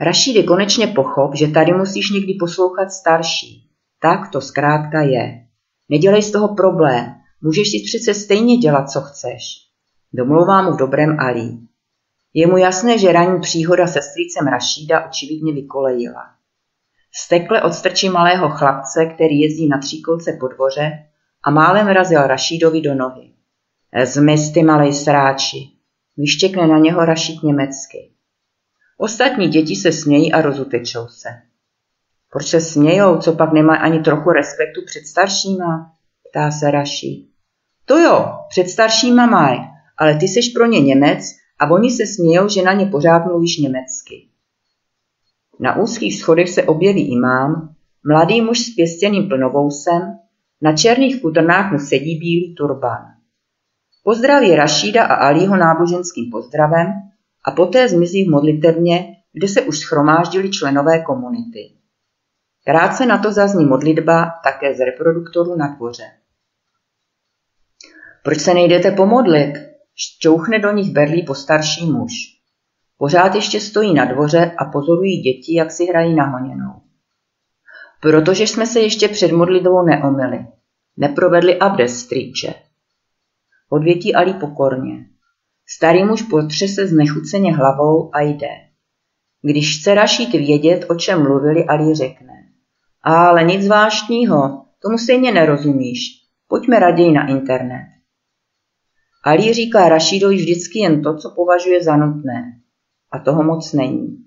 Rašídy 0.00 0.44
konečně 0.44 0.86
pochop, 0.86 1.34
že 1.34 1.48
tady 1.48 1.72
musíš 1.72 2.10
někdy 2.10 2.34
poslouchat 2.34 2.90
starší. 2.90 3.70
Tak 4.02 4.30
to 4.32 4.40
zkrátka 4.40 5.02
je. 5.02 5.46
Nedělej 5.88 6.22
z 6.22 6.30
toho 6.30 6.54
problém, 6.54 7.14
můžeš 7.42 7.70
si 7.70 7.78
přece 7.86 8.14
stejně 8.14 8.56
dělat, 8.56 8.90
co 8.90 9.00
chceš. 9.00 9.42
Domlouvá 10.12 10.62
mu 10.62 10.72
v 10.72 10.78
dobrém 10.78 11.20
Ali. 11.20 11.50
Je 12.34 12.46
mu 12.46 12.56
jasné, 12.56 12.98
že 12.98 13.12
ranní 13.12 13.40
příhoda 13.40 13.86
se 13.86 14.02
strýcem 14.02 14.46
Rašída 14.46 15.06
očividně 15.06 15.52
vykolejila. 15.52 16.24
Stekle 17.24 17.62
odstrčí 17.62 18.08
malého 18.08 18.48
chlapce, 18.48 19.06
který 19.06 19.40
jezdí 19.40 19.68
na 19.68 19.78
tříkolce 19.78 20.36
po 20.40 20.48
dvoře 20.48 21.07
a 21.42 21.50
málem 21.50 21.86
vrazil 21.86 22.26
Rašídovi 22.26 22.80
do 22.80 22.94
nohy. 22.94 23.32
Zmiz 24.04 24.52
ty 24.52 24.62
malej 24.62 24.92
sráči, 24.92 25.58
vyštěkne 26.16 26.66
na 26.66 26.78
něho 26.78 27.04
Rašíd 27.04 27.42
německy. 27.42 28.10
Ostatní 28.98 29.48
děti 29.48 29.76
se 29.76 29.92
smějí 29.92 30.32
a 30.32 30.42
rozutečou 30.42 31.06
se. 31.08 31.28
Proč 32.32 32.46
se 32.46 32.60
smějou, 32.60 33.18
co 33.18 33.32
pak 33.32 33.52
nemá 33.52 33.76
ani 33.76 34.00
trochu 34.00 34.30
respektu 34.30 34.80
před 34.86 35.06
staršíma? 35.06 35.92
Ptá 36.30 36.50
se 36.50 36.70
Rašíd. 36.70 37.28
To 37.84 37.98
jo, 37.98 38.38
před 38.48 38.68
staršíma 38.68 39.26
maj, 39.26 39.58
ale 39.98 40.14
ty 40.14 40.28
seš 40.28 40.48
pro 40.48 40.66
ně 40.66 40.80
Němec 40.80 41.24
a 41.58 41.70
oni 41.70 41.90
se 41.90 42.06
smějou, 42.06 42.48
že 42.48 42.62
na 42.62 42.72
ně 42.72 42.86
pořád 42.86 43.26
mluvíš 43.26 43.58
německy. 43.58 44.28
Na 45.60 45.76
úzkých 45.76 46.20
schodech 46.20 46.48
se 46.48 46.62
objeví 46.62 47.12
imám, 47.12 47.74
mladý 48.04 48.42
muž 48.42 48.58
s 48.58 48.74
pěstěným 48.74 49.28
plnovousem, 49.28 50.18
na 50.62 50.72
černých 50.76 51.22
kudrnách 51.22 51.72
mu 51.72 51.78
sedí 51.78 52.18
bílý 52.18 52.54
turban. 52.54 53.02
Pozdraví 54.02 54.56
Rašída 54.56 55.04
a 55.04 55.14
Alího 55.14 55.56
náboženským 55.56 56.30
pozdravem 56.30 56.86
a 57.44 57.50
poté 57.50 57.88
zmizí 57.88 58.24
v 58.24 58.30
modlitevně, 58.30 59.16
kde 59.32 59.48
se 59.48 59.60
už 59.62 59.78
schromáždili 59.78 60.50
členové 60.50 61.02
komunity. 61.02 61.78
Krátce 62.64 63.06
na 63.06 63.18
to 63.18 63.32
zazní 63.32 63.64
modlitba 63.64 64.32
také 64.44 64.74
z 64.74 64.84
reproduktoru 64.84 65.56
na 65.56 65.76
dvoře. 65.76 66.04
Proč 68.24 68.40
se 68.40 68.54
nejdete 68.54 68.90
pomodlit? 68.90 69.54
Šťouchne 69.94 70.58
do 70.58 70.72
nich 70.72 70.90
berlí 70.92 71.22
postarší 71.22 71.92
muž. 71.92 72.12
Pořád 72.98 73.34
ještě 73.34 73.60
stojí 73.60 73.94
na 73.94 74.04
dvoře 74.04 74.52
a 74.58 74.64
pozorují 74.64 75.20
děti, 75.20 75.54
jak 75.54 75.72
si 75.72 75.84
hrají 75.84 76.14
na 76.14 76.24
honěnou. 76.24 76.87
Protože 78.00 78.46
jsme 78.46 78.66
se 78.66 78.80
ještě 78.80 79.08
před 79.08 79.32
modlitbou 79.32 79.82
neomili. 79.82 80.46
Neprovedli 80.96 81.58
abdes 81.58 81.98
strýče. 81.98 82.54
Odvětí 83.70 84.14
Ali 84.14 84.32
pokorně. 84.32 85.06
Starý 85.68 86.04
muž 86.04 86.22
potřese 86.22 86.86
znechuceně 86.86 87.56
hlavou 87.56 88.10
a 88.14 88.20
jde. 88.20 88.48
Když 89.42 89.80
chce 89.80 89.94
Rašít 89.94 90.32
vědět, 90.32 90.84
o 90.88 90.94
čem 90.94 91.22
mluvili, 91.22 91.64
Ali 91.64 91.94
řekne. 91.94 92.34
Ale 93.02 93.44
nic 93.44 93.62
zvláštního, 93.62 94.64
tomu 94.82 94.98
stejně 94.98 95.32
nerozumíš. 95.32 96.00
Pojďme 96.48 96.78
raději 96.78 97.12
na 97.12 97.28
internet. 97.28 97.86
Ali 99.24 99.52
říká 99.52 99.88
Rašídovi 99.88 100.36
vždycky 100.36 100.78
jen 100.78 101.02
to, 101.02 101.16
co 101.16 101.32
považuje 101.36 101.84
za 101.84 101.96
nutné. 101.96 102.44
A 103.12 103.18
toho 103.18 103.42
moc 103.42 103.72
není. 103.72 104.24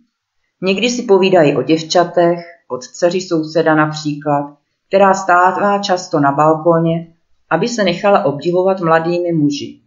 Někdy 0.62 0.90
si 0.90 1.04
povídají 1.04 1.56
o 1.56 1.62
děvčatech, 1.62 2.40
od 2.72 2.84
dceři 2.84 3.22
souseda 3.22 3.76
například, 3.76 4.58
která 4.88 5.14
stává 5.14 5.80
často 5.80 6.20
na 6.20 6.32
balkóně, 6.32 7.14
aby 7.50 7.68
se 7.68 7.84
nechala 7.84 8.26
obdivovat 8.26 8.82
mladými 8.82 9.32
muži. 9.32 9.80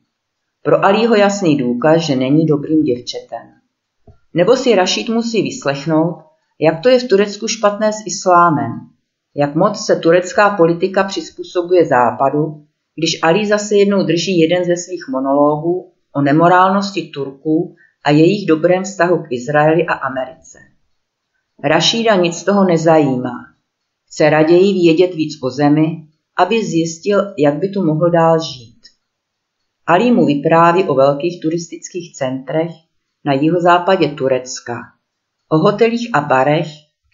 Pro 0.62 0.84
Alího 0.84 1.14
jasný 1.14 1.56
důkaz, 1.56 2.00
že 2.00 2.16
není 2.16 2.46
dobrým 2.46 2.82
děvčetem. 2.82 3.42
Nebo 4.34 4.56
si 4.56 4.74
Rašid 4.74 5.08
musí 5.08 5.42
vyslechnout, 5.42 6.18
jak 6.60 6.82
to 6.82 6.88
je 6.88 6.98
v 6.98 7.08
Turecku 7.08 7.48
špatné 7.48 7.92
s 7.92 8.06
islámem, 8.06 8.70
jak 9.34 9.54
moc 9.54 9.86
se 9.86 9.96
turecká 9.96 10.50
politika 10.50 11.04
přizpůsobuje 11.04 11.86
západu 11.86 12.64
když 12.96 13.18
Ali 13.22 13.46
zase 13.46 13.76
jednou 13.76 14.02
drží 14.02 14.40
jeden 14.40 14.64
ze 14.64 14.76
svých 14.76 15.04
monologů 15.08 15.92
o 16.12 16.22
nemorálnosti 16.22 17.02
Turků 17.02 17.76
a 18.04 18.10
jejich 18.10 18.46
dobrém 18.46 18.82
vztahu 18.82 19.18
k 19.18 19.26
Izraeli 19.30 19.86
a 19.86 19.92
Americe. 19.92 20.58
Rašída 21.64 22.16
nic 22.16 22.34
z 22.34 22.44
toho 22.44 22.64
nezajímá. 22.64 23.32
chce 24.06 24.30
raději 24.30 24.72
vědět 24.72 25.14
víc 25.14 25.42
o 25.42 25.50
zemi, 25.50 26.06
aby 26.36 26.64
zjistil, 26.64 27.34
jak 27.38 27.54
by 27.54 27.68
tu 27.68 27.84
mohl 27.84 28.10
dál 28.10 28.38
žít. 28.38 28.80
Ali 29.86 30.10
mu 30.10 30.26
vypráví 30.26 30.84
o 30.84 30.94
velkých 30.94 31.42
turistických 31.42 32.14
centrech 32.14 32.70
na 33.24 33.32
jihozápadě 33.32 34.08
Turecka, 34.08 34.78
o 35.48 35.58
hotelích 35.58 36.10
a 36.12 36.20
barech, 36.20 36.66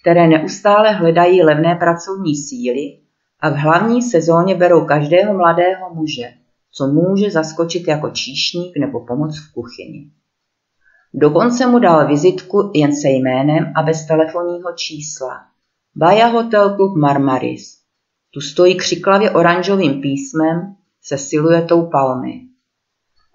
které 0.02 0.28
neustále 0.28 0.92
hledají 0.92 1.42
levné 1.42 1.74
pracovní 1.74 2.36
síly 2.36 2.98
a 3.40 3.50
v 3.50 3.54
hlavní 3.54 4.02
sezóně 4.02 4.54
berou 4.54 4.84
každého 4.84 5.34
mladého 5.34 5.94
muže, 5.94 6.32
co 6.72 6.86
může 6.86 7.30
zaskočit 7.30 7.88
jako 7.88 8.10
číšník 8.10 8.76
nebo 8.76 9.06
pomoc 9.06 9.38
v 9.38 9.52
kuchyni. 9.52 10.10
Dokonce 11.14 11.66
mu 11.66 11.78
dal 11.78 12.08
vizitku 12.08 12.70
jen 12.74 12.92
se 12.96 13.08
jménem 13.08 13.72
a 13.76 13.82
bez 13.82 14.06
telefonního 14.06 14.72
čísla. 14.72 15.46
Baja 15.96 16.26
Hotel 16.26 16.76
Club 16.76 16.96
Marmaris. 16.96 17.78
Tu 18.30 18.40
stojí 18.40 18.76
křiklavě 18.76 19.30
oranžovým 19.30 20.00
písmem 20.00 20.76
se 21.02 21.18
siluetou 21.18 21.86
palmy. 21.86 22.40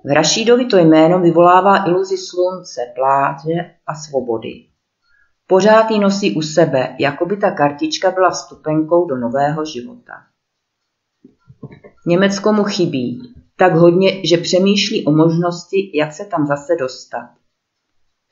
V 0.06 0.14
Rašídovi 0.14 0.66
to 0.66 0.78
jméno 0.78 1.20
vyvolává 1.20 1.88
iluzi 1.88 2.18
slunce, 2.18 2.82
pláže 2.96 3.72
a 3.88 3.96
svobody. 3.96 4.66
Pořád 5.48 5.92
ji 5.92 6.00
nosí 6.00 6.36
u 6.36 6.42
sebe, 6.42 6.96
jako 7.00 7.26
by 7.26 7.38
ta 7.38 7.52
kartička 7.52 8.12
byla 8.12 8.30
vstupenkou 8.30 9.06
do 9.06 9.16
nového 9.18 9.66
života. 9.66 10.14
Německo 12.08 12.54
mu 12.54 12.64
chybí, 12.64 13.34
tak 13.58 13.74
hodně, 13.74 14.22
že 14.28 14.38
přemýšlí 14.38 15.06
o 15.06 15.12
možnosti, 15.12 15.92
jak 15.94 16.14
se 16.14 16.26
tam 16.26 16.48
zase 16.48 16.76
dostat. 16.80 17.30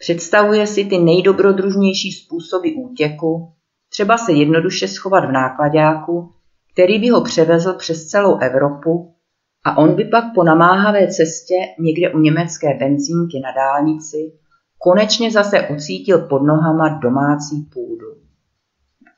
Představuje 0.04 0.68
si 0.68 0.86
ty 0.86 1.00
nejdobrodružnější 1.00 2.12
způsoby 2.12 2.70
útěku, 2.78 3.54
třeba 3.90 4.18
se 4.18 4.32
jednoduše 4.32 4.88
schovat 4.88 5.26
v 5.26 5.32
nákladáku, 5.32 6.32
který 6.74 7.00
by 7.00 7.10
ho 7.10 7.24
převezl 7.24 7.74
přes 7.74 8.08
celou 8.08 8.38
Evropu 8.38 9.16
a 9.66 9.78
on 9.78 9.96
by 9.96 10.06
pak 10.06 10.24
po 10.36 10.44
namáhavé 10.44 11.08
cestě 11.08 11.56
někde 11.80 12.14
u 12.14 12.20
německé 12.20 12.68
benzínky 12.80 13.40
na 13.44 13.52
dálnici 13.52 14.34
konečně 14.78 15.32
zase 15.32 15.68
ucítil 15.68 16.20
pod 16.28 16.40
nohama 16.40 17.00
domácí 17.04 17.62
půdu. 17.74 18.08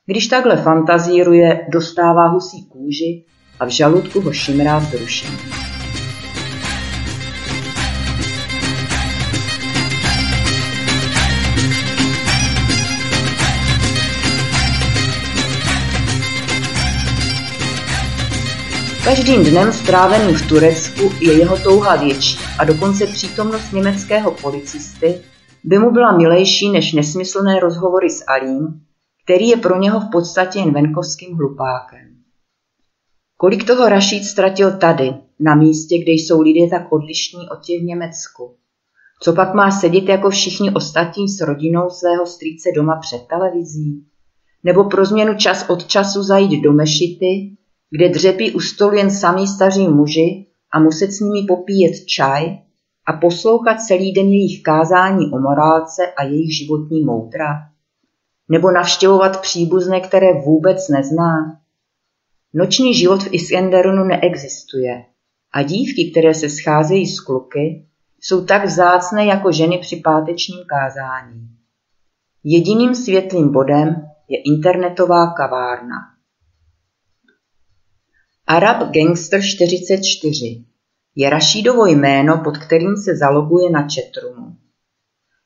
Když 0.06 0.26
takhle 0.26 0.56
fantazíruje, 0.56 1.66
dostává 1.68 2.28
husí 2.28 2.68
kůži 2.68 3.24
a 3.60 3.64
v 3.66 3.68
žaludku 3.68 4.20
ho 4.20 4.32
šimrá 4.32 4.78
vzrušení. 4.78 5.75
Každým 19.06 19.44
dnem 19.44 19.72
stráveným 19.72 20.34
v 20.34 20.48
Turecku 20.48 21.02
je 21.20 21.38
jeho 21.38 21.58
touha 21.58 21.96
větší 21.96 22.38
a 22.58 22.64
dokonce 22.64 23.06
přítomnost 23.06 23.72
německého 23.72 24.30
policisty 24.30 25.14
by 25.64 25.78
mu 25.78 25.90
byla 25.90 26.16
milejší 26.16 26.70
než 26.70 26.92
nesmyslné 26.92 27.60
rozhovory 27.60 28.10
s 28.10 28.24
Alím, 28.28 28.80
který 29.24 29.48
je 29.48 29.56
pro 29.56 29.78
něho 29.80 30.00
v 30.00 30.10
podstatě 30.12 30.58
jen 30.58 30.72
venkovským 30.72 31.36
hlupákem. 31.36 32.08
Kolik 33.36 33.66
toho 33.66 33.88
Rašíd 33.88 34.24
ztratil 34.24 34.78
tady, 34.78 35.14
na 35.40 35.54
místě, 35.54 35.98
kde 35.98 36.12
jsou 36.12 36.40
lidé 36.40 36.70
tak 36.70 36.92
odlišní 36.92 37.48
od 37.48 37.64
těch 37.64 37.80
v 37.80 37.84
Německu? 37.84 38.56
Co 39.22 39.32
pak 39.32 39.54
má 39.54 39.70
sedět 39.70 40.08
jako 40.08 40.30
všichni 40.30 40.70
ostatní 40.70 41.28
s 41.28 41.40
rodinou 41.40 41.90
svého 41.90 42.26
strýce 42.26 42.68
doma 42.76 42.96
před 43.00 43.26
televizí? 43.28 44.04
Nebo 44.64 44.84
pro 44.84 45.04
změnu 45.04 45.34
čas 45.34 45.66
od 45.68 45.86
času 45.86 46.22
zajít 46.22 46.62
do 46.62 46.72
mešity, 46.72 47.55
kde 47.90 48.08
dřepí 48.08 48.52
u 48.52 48.60
stolu 48.60 48.96
jen 48.96 49.10
samý 49.10 49.46
staří 49.46 49.88
muži 49.88 50.46
a 50.72 50.80
muset 50.80 51.12
s 51.12 51.20
nimi 51.20 51.46
popíjet 51.48 52.06
čaj 52.06 52.58
a 53.08 53.12
poslouchat 53.12 53.80
celý 53.80 54.12
den 54.12 54.26
jejich 54.26 54.62
kázání 54.62 55.26
o 55.26 55.38
morálce 55.38 56.02
a 56.18 56.24
jejich 56.24 56.56
životní 56.56 57.04
moudra? 57.04 57.46
Nebo 58.48 58.70
navštěvovat 58.70 59.40
příbuzné, 59.40 60.00
které 60.00 60.32
vůbec 60.32 60.88
nezná? 60.88 61.60
Noční 62.54 62.94
život 62.94 63.22
v 63.22 63.34
Iskenderunu 63.34 64.04
neexistuje 64.04 65.04
a 65.52 65.62
dívky, 65.62 66.10
které 66.10 66.34
se 66.34 66.48
scházejí 66.48 67.06
z 67.06 67.20
kluky, 67.20 67.86
jsou 68.20 68.44
tak 68.44 68.64
vzácné 68.64 69.26
jako 69.26 69.52
ženy 69.52 69.78
při 69.78 69.96
pátečním 69.96 70.64
kázání. 70.66 71.48
Jediným 72.44 72.94
světlým 72.94 73.52
bodem 73.52 74.08
je 74.28 74.42
internetová 74.42 75.32
kavárna. 75.36 76.15
Arab 78.48 78.90
Gangster 78.90 79.42
44 79.42 80.64
je 81.16 81.30
Rašídovo 81.30 81.86
jméno, 81.86 82.40
pod 82.44 82.58
kterým 82.58 82.96
se 82.96 83.16
zaloguje 83.16 83.70
na 83.70 83.80
chatroomu. 83.80 84.56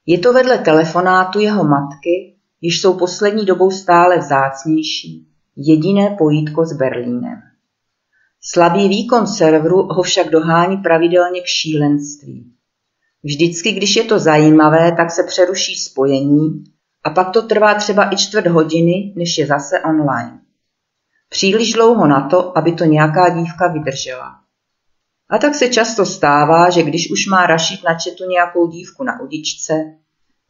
Je 0.06 0.18
to 0.18 0.32
vedle 0.32 0.58
telefonátu 0.58 1.40
jeho 1.40 1.64
matky, 1.64 2.36
již 2.60 2.80
jsou 2.80 2.98
poslední 2.98 3.44
dobou 3.44 3.70
stále 3.70 4.18
vzácnější, 4.18 5.28
jediné 5.56 6.16
pojítko 6.18 6.66
s 6.66 6.72
Berlínem. 6.72 7.40
Slabý 8.40 8.88
výkon 8.88 9.26
serveru 9.26 9.82
ho 9.82 10.02
však 10.02 10.30
dohání 10.30 10.76
pravidelně 10.76 11.40
k 11.40 11.46
šílenství. 11.46 12.52
Vždycky, 13.22 13.72
když 13.72 13.96
je 13.96 14.04
to 14.04 14.18
zajímavé, 14.18 14.92
tak 14.96 15.10
se 15.10 15.22
přeruší 15.22 15.76
spojení 15.76 16.64
a 17.04 17.10
pak 17.10 17.30
to 17.30 17.42
trvá 17.42 17.74
třeba 17.74 18.14
i 18.14 18.16
čtvrt 18.16 18.46
hodiny, 18.46 19.14
než 19.16 19.38
je 19.38 19.46
zase 19.46 19.80
online. 19.80 20.39
Příliš 21.30 21.72
dlouho 21.72 22.06
na 22.06 22.28
to, 22.28 22.58
aby 22.58 22.72
to 22.72 22.84
nějaká 22.84 23.28
dívka 23.28 23.68
vydržela. 23.68 24.40
A 25.30 25.38
tak 25.38 25.54
se 25.54 25.68
často 25.68 26.06
stává, 26.06 26.70
že 26.70 26.82
když 26.82 27.10
už 27.10 27.26
má 27.26 27.46
Rašit 27.46 27.84
na 27.84 27.94
četu 27.94 28.24
nějakou 28.24 28.66
dívku 28.66 29.04
na 29.04 29.20
udičce, 29.20 29.72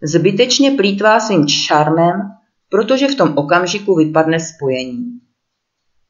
zbytečně 0.02 0.70
plítvá 0.70 1.20
svým 1.20 1.48
šarmem, 1.48 2.20
protože 2.68 3.08
v 3.08 3.14
tom 3.14 3.38
okamžiku 3.38 3.94
vypadne 3.94 4.40
spojení. 4.40 5.20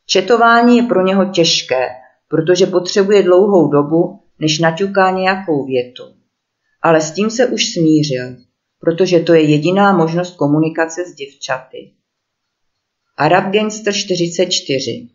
Četování 0.07 0.77
je 0.77 0.83
pro 0.83 1.07
něho 1.07 1.25
těžké, 1.25 1.89
protože 2.29 2.67
potřebuje 2.67 3.23
dlouhou 3.23 3.69
dobu, 3.69 4.21
než 4.39 4.59
naťuká 4.59 5.11
nějakou 5.11 5.67
větu. 5.67 6.05
Ale 6.83 7.01
s 7.01 7.11
tím 7.11 7.31
se 7.31 7.47
už 7.47 7.73
smířil, 7.73 8.37
protože 8.81 9.21
to 9.21 9.35
je 9.35 9.43
jediná 9.43 9.93
možnost 9.93 10.37
komunikace 10.37 11.05
s 11.05 11.15
děvčaty. 11.15 11.93
Arab 13.21 13.53
Gangster 13.53 13.93
44 13.93 15.09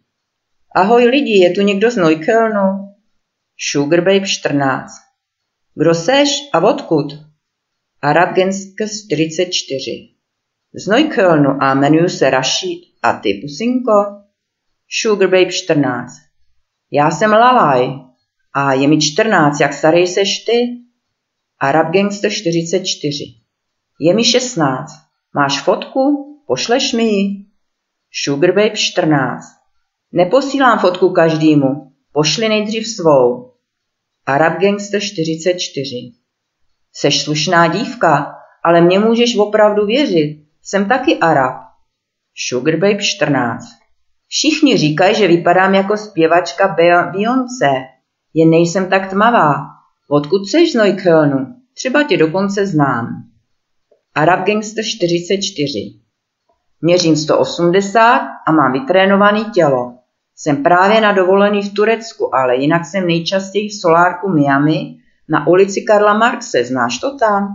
Ahoj 0.75 1.05
lidi, 1.05 1.39
je 1.39 1.49
tu 1.49 1.61
někdo 1.61 1.91
z 1.91 1.95
Neuköllnu? 1.95 2.95
Sugar 3.57 4.01
Babe 4.01 4.27
14 4.27 4.91
Kdo 5.75 5.95
seš 5.95 6.29
a 6.53 6.59
odkud? 6.59 7.05
Arab 8.01 8.35
Gangster 8.35 8.87
44 8.89 9.91
Z 10.73 10.87
Neuköllnu 10.87 11.49
a 11.61 11.73
jmenuji 11.73 12.09
se 12.09 12.29
Rashid 12.29 12.79
a 13.01 13.13
ty, 13.13 13.33
pusinko? 13.33 13.91
Sugar 15.01 15.29
Babe 15.29 15.51
14 15.51 16.13
Já 16.91 17.11
jsem 17.11 17.31
Lalaj 17.31 17.87
a 18.53 18.73
je 18.73 18.87
mi 18.87 19.01
14, 19.01 19.59
jak 19.59 19.73
starý 19.73 20.07
seš 20.07 20.39
ty? 20.39 20.67
Arab 21.59 21.93
Gangster 21.93 22.31
44 22.31 23.23
Je 23.99 24.13
mi 24.13 24.23
16. 24.23 24.91
Máš 25.35 25.61
fotku? 25.61 26.01
Pošleš 26.47 26.93
mi 26.93 27.03
ji? 27.03 27.45
Sugar 28.23 28.51
Babe 28.51 28.69
14. 28.69 29.45
Neposílám 30.11 30.79
fotku 30.79 31.09
každému, 31.09 31.91
pošli 32.11 32.49
nejdřív 32.49 32.87
svou. 32.87 33.51
Arab 34.25 34.59
Gangster 34.59 35.01
44. 35.01 35.89
Seš 36.93 37.23
slušná 37.23 37.67
dívka, 37.67 38.35
ale 38.63 38.81
mě 38.81 38.99
můžeš 38.99 39.37
opravdu 39.37 39.85
věřit, 39.85 40.45
jsem 40.63 40.87
taky 40.87 41.17
Arab. 41.17 41.55
Sugar 42.47 42.75
Babe 42.75 43.03
14. 43.03 43.65
Všichni 44.27 44.77
říkají, 44.77 45.15
že 45.15 45.27
vypadám 45.27 45.75
jako 45.75 45.97
zpěvačka 45.97 46.67
Beyoncé, 46.67 47.71
jen 48.33 48.49
nejsem 48.49 48.89
tak 48.89 49.09
tmavá. 49.09 49.55
Odkud 50.09 50.45
seš 50.49 50.73
z? 50.73 50.77
Třeba 51.73 52.03
tě 52.03 52.17
dokonce 52.17 52.65
znám. 52.65 53.07
Arab 54.15 54.47
Gangster 54.47 54.83
44. 54.85 56.04
Měřím 56.81 57.15
180 57.15 58.21
a 58.47 58.51
mám 58.51 58.73
vytrénovaný 58.73 59.45
tělo. 59.45 59.93
Jsem 60.35 60.63
právě 60.63 61.01
na 61.01 61.11
dovolený 61.11 61.61
v 61.61 61.73
Turecku, 61.73 62.35
ale 62.35 62.55
jinak 62.55 62.85
jsem 62.85 63.07
nejčastěji 63.07 63.69
v 63.69 63.73
solárku 63.73 64.29
Miami 64.29 64.97
na 65.29 65.47
ulici 65.47 65.81
Karla 65.81 66.17
Marxe. 66.17 66.63
Znáš 66.63 66.99
to 66.99 67.17
tam? 67.17 67.47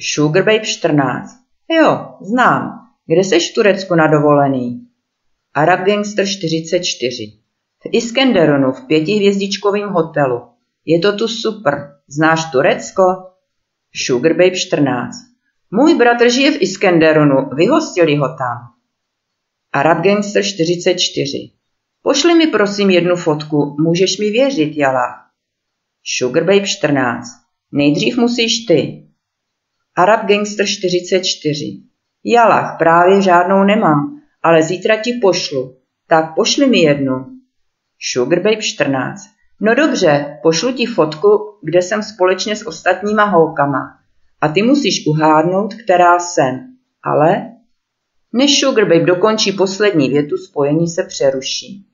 Sugar 0.00 0.44
Babe 0.44 0.60
14. 0.60 1.36
Jo, 1.70 2.08
znám. 2.20 2.80
Kde 3.06 3.24
seš 3.24 3.50
v 3.50 3.54
Turecku 3.54 3.94
na 3.94 4.06
dovolený? 4.06 4.80
Arab 5.54 5.80
Gangster 5.80 6.26
44. 6.26 7.32
V 7.82 7.88
Iskenderunu 7.92 8.72
v 8.72 8.86
pětihvězdičkovém 8.86 9.88
hotelu. 9.88 10.42
Je 10.84 10.98
to 10.98 11.16
tu 11.16 11.28
super. 11.28 11.94
Znáš 12.08 12.44
Turecko? 12.44 13.02
Sugar 14.06 14.32
Babe 14.32 14.50
14. 14.50 15.33
Můj 15.76 15.94
bratr 15.94 16.30
žije 16.30 16.50
v 16.50 16.62
Iskenderunu, 16.62 17.48
vyhostili 17.56 18.16
ho 18.16 18.28
tam. 18.28 18.58
Arab 19.72 20.04
Gangster 20.04 20.44
44. 20.44 21.38
Pošli 22.02 22.34
mi 22.34 22.46
prosím 22.46 22.90
jednu 22.90 23.16
fotku, 23.16 23.76
můžeš 23.80 24.18
mi 24.18 24.30
věřit, 24.30 24.76
Jala. 24.76 25.06
Sugar 26.04 26.44
Babe 26.44 26.66
14. 26.66 27.28
Nejdřív 27.72 28.16
musíš 28.16 28.64
ty. 28.64 29.08
Arab 29.96 30.26
Gangster 30.26 30.66
44. 30.66 31.82
Jalach, 32.24 32.78
právě 32.78 33.22
žádnou 33.22 33.64
nemám, 33.64 34.20
ale 34.42 34.62
zítra 34.62 34.96
ti 34.96 35.12
pošlu. 35.22 35.76
Tak 36.08 36.34
pošli 36.34 36.66
mi 36.66 36.78
jednu. 36.78 37.26
Sugar 38.12 38.38
Babe 38.38 38.62
14. 38.62 39.24
No 39.60 39.74
dobře, 39.74 40.38
pošlu 40.42 40.72
ti 40.72 40.86
fotku, 40.86 41.58
kde 41.62 41.82
jsem 41.82 42.02
společně 42.02 42.56
s 42.56 42.66
ostatníma 42.66 43.24
holkama. 43.24 44.03
A 44.44 44.48
ty 44.48 44.62
musíš 44.62 45.06
uhádnout, 45.06 45.74
která 45.74 46.18
jsem. 46.18 46.66
Ale 47.02 47.50
než 48.32 48.60
Sugar 48.60 48.84
Babe 48.84 49.06
dokončí 49.06 49.52
poslední 49.52 50.08
větu, 50.08 50.36
spojení 50.36 50.88
se 50.88 51.02
přeruší. 51.02 51.86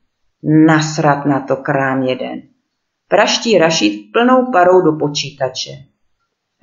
Nasrat 0.66 1.26
na 1.26 1.40
to 1.40 1.56
krám 1.56 2.02
jeden. 2.02 2.42
Praští 3.08 3.58
Rašid 3.58 4.12
plnou 4.12 4.52
parou 4.52 4.80
do 4.80 4.92
počítače. 4.92 5.70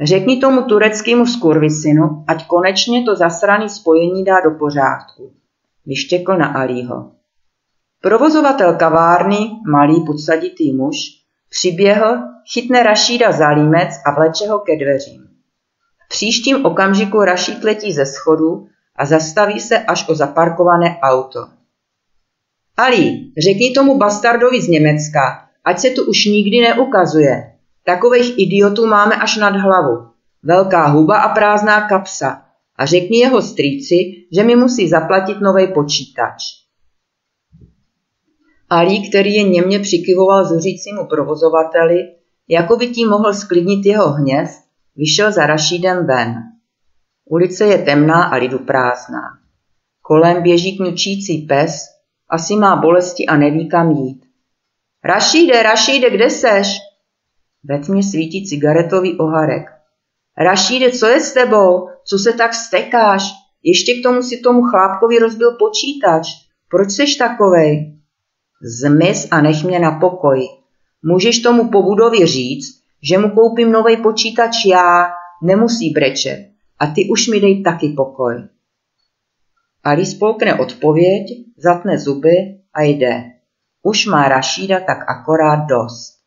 Řekni 0.04 0.38
tomu 0.38 0.62
tureckému 0.62 1.26
skurvisinu, 1.26 2.24
ať 2.28 2.48
konečně 2.48 3.04
to 3.04 3.16
zasraný 3.16 3.70
spojení 3.70 4.24
dá 4.24 4.40
do 4.40 4.52
pořádku. 4.52 5.34
Vyštěkl 5.86 6.38
na 6.38 6.48
Alího. 6.48 7.12
Provozovatel 8.02 8.74
kavárny, 8.74 9.38
malý 9.72 10.06
podsaditý 10.06 10.74
muž, 10.74 10.96
přiběhl, 11.50 12.18
chytne 12.54 12.84
Rašída 12.84 13.32
za 13.32 13.50
límec 13.50 13.90
a 14.06 14.12
vleče 14.12 14.48
ho 14.48 14.60
ke 14.60 14.76
dveřím. 14.76 15.27
Příštím 16.10 16.66
okamžiku 16.66 17.22
Rašíd 17.22 17.64
letí 17.64 17.94
ze 17.94 18.06
schodu 18.06 18.68
a 18.96 19.06
zastaví 19.06 19.60
se 19.60 19.80
až 19.80 20.10
o 20.10 20.16
zaparkované 20.16 20.98
auto. 21.02 21.48
Ali, 22.78 23.32
řekni 23.44 23.72
tomu 23.72 23.98
bastardovi 23.98 24.62
z 24.62 24.68
Německa, 24.68 25.50
ať 25.66 25.80
se 25.80 25.90
tu 25.90 26.06
už 26.06 26.26
nikdy 26.26 26.60
neukazuje. 26.60 27.54
Takových 27.86 28.40
idiotů 28.40 28.88
máme 28.88 29.16
až 29.16 29.38
nad 29.38 29.56
hlavu. 29.56 30.08
Velká 30.44 30.88
huba 30.88 31.18
a 31.18 31.34
prázdná 31.34 31.90
kapsa. 31.90 32.42
A 32.76 32.86
řekni 32.86 33.20
jeho 33.20 33.42
strýci, 33.42 33.96
že 34.32 34.44
mi 34.44 34.56
musí 34.56 34.90
zaplatit 34.90 35.42
nový 35.42 35.68
počítač. 35.74 36.44
Ali, 38.70 39.00
který 39.10 39.34
je 39.34 39.44
němě 39.44 39.80
přikyvoval 39.80 40.46
zuřícímu 40.46 41.06
provozovateli, 41.06 41.98
jako 42.48 42.76
by 42.76 42.88
tím 42.88 43.10
mohl 43.10 43.34
sklidnit 43.34 43.86
jeho 43.86 44.12
hněv, 44.12 44.50
vyšel 44.98 45.32
za 45.32 45.46
Rašídem 45.46 46.08
ven. 46.08 46.36
Ulice 47.26 47.66
je 47.66 47.78
temná 47.78 48.24
a 48.24 48.36
lidu 48.36 48.60
prázdná. 48.60 49.22
Kolem 50.02 50.44
běží 50.44 50.78
kňučící 50.78 51.38
pes, 51.38 51.86
asi 52.30 52.56
má 52.56 52.76
bolesti 52.76 53.26
a 53.26 53.38
neví 53.38 53.70
kam 53.70 53.92
jít. 53.92 54.26
Rašíde, 55.04 55.64
Rašíde, 55.64 56.10
kde 56.10 56.30
seš? 56.30 56.68
Ve 57.64 57.80
tmě 57.80 58.04
svítí 58.04 58.46
cigaretový 58.46 59.20
oharek. 59.20 59.64
Rašíde, 60.38 60.92
co 60.92 61.08
je 61.08 61.22
s 61.22 61.34
tebou? 61.34 61.90
Co 62.04 62.18
se 62.18 62.34
tak 62.34 62.54
stekáš? 62.54 63.24
Ještě 63.64 63.94
k 63.94 64.04
tomu 64.04 64.24
si 64.24 64.38
tomu 64.38 64.62
chlápkovi 64.62 65.20
rozbil 65.20 65.52
počítač. 65.52 66.28
Proč 66.70 66.92
seš 66.92 67.16
takovej? 67.16 68.00
Zmiz 68.82 69.28
a 69.32 69.42
nech 69.42 69.64
mě 69.64 69.80
na 69.80 69.92
pokoj. 69.92 70.48
Můžeš 71.04 71.40
tomu 71.40 71.70
po 71.70 71.84
budově 71.84 72.28
říct, 72.28 72.82
že 73.04 73.18
mu 73.18 73.30
koupím 73.30 73.72
nový 73.72 73.98
počítač 73.98 74.66
já, 74.66 75.10
nemusí 75.44 75.90
brečet. 75.90 76.50
A 76.80 76.88
ty 76.88 77.10
už 77.10 77.28
mi 77.28 77.40
dej 77.40 77.64
taky 77.64 77.90
pokoj. 77.90 78.48
Ali 79.84 80.06
spolkne 80.06 80.56
odpověď, 80.60 81.26
zatne 81.58 81.98
zuby 81.98 82.60
a 82.74 82.82
jde. 82.82 83.24
Už 83.82 84.06
má 84.06 84.28
Rašída 84.28 84.80
tak 84.80 85.10
akorát 85.10 85.66
dost. 85.66 86.18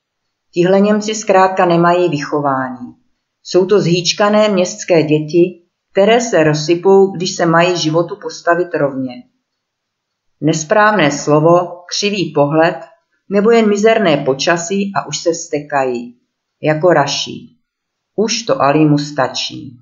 Tihle 0.52 0.80
Němci 0.80 1.14
zkrátka 1.14 1.66
nemají 1.66 2.09
vychování. 2.09 2.94
Jsou 3.42 3.66
to 3.66 3.80
zhýčkané 3.80 4.48
městské 4.48 5.02
děti, 5.02 5.62
které 5.92 6.20
se 6.20 6.44
rozsypou, 6.44 7.11
když 7.11 7.37
se 7.37 7.46
mají 7.46 7.76
životu 7.76 8.16
postavit 8.22 8.74
rovně. 8.74 9.14
Nesprávné 10.40 11.11
slovo, 11.11 11.85
křivý 11.88 12.33
pohled 12.35 12.76
nebo 13.28 13.50
jen 13.50 13.68
mizerné 13.68 14.16
počasí 14.16 14.92
a 14.96 15.06
už 15.06 15.18
se 15.18 15.35
stekají, 15.35 16.19
jako 16.62 16.88
Raší. 16.88 17.58
Už 18.16 18.42
to 18.42 18.62
Ali 18.62 18.78
mu 18.78 18.98
stačí. 18.98 19.78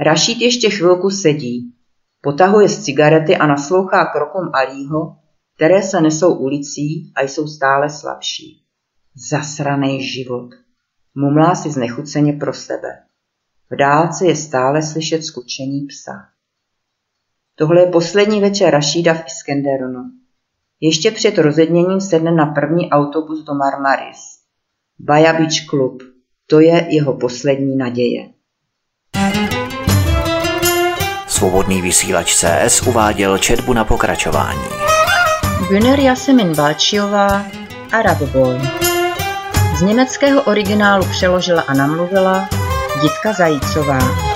Rašít 0.00 0.40
ještě 0.40 0.70
chvilku 0.70 1.10
sedí, 1.10 1.74
potahuje 2.20 2.68
z 2.68 2.84
cigarety 2.84 3.36
a 3.36 3.46
naslouchá 3.46 4.04
krokům 4.04 4.50
Alího, 4.54 5.16
které 5.54 5.82
se 5.82 6.00
nesou 6.00 6.34
ulicí 6.34 7.12
a 7.16 7.22
jsou 7.22 7.46
stále 7.46 7.90
slabší. 7.90 8.62
Zasraný 9.30 10.06
život. 10.06 10.50
Mumlá 11.14 11.54
si 11.54 11.70
znechuceně 11.70 12.32
pro 12.32 12.54
sebe. 12.54 12.88
V 13.70 13.76
dálce 13.76 14.26
je 14.26 14.36
stále 14.36 14.82
slyšet 14.82 15.22
skučení 15.22 15.86
psa. 15.86 16.12
Tohle 17.54 17.80
je 17.80 17.86
poslední 17.86 18.40
večer 18.40 18.70
Rašída 18.70 19.14
v 19.14 19.24
Iskenderunu. 19.26 20.10
Ještě 20.80 21.10
před 21.10 21.38
rozedněním 21.38 22.00
sedne 22.00 22.30
na 22.30 22.46
první 22.46 22.90
autobus 22.90 23.44
do 23.44 23.54
Marmaris. 23.54 24.31
Baja 24.98 25.32
Beach 25.32 25.66
Club. 25.70 26.02
To 26.46 26.60
je 26.60 26.86
jeho 26.88 27.12
poslední 27.16 27.76
naděje. 27.76 28.28
Svobodný 31.26 31.82
vysílač 31.82 32.34
CS 32.34 32.82
uváděl 32.82 33.38
četbu 33.38 33.72
na 33.72 33.84
pokračování. 33.84 34.62
Günner 35.68 36.00
Jasemin 36.00 36.54
Balčiová, 36.54 37.46
Arab 37.92 38.22
Boy. 38.22 38.56
Z 39.78 39.82
německého 39.82 40.42
originálu 40.42 41.04
přeložila 41.10 41.62
a 41.62 41.74
namluvila 41.74 42.48
Jitka 43.02 43.32
Zajícová. 43.32 44.31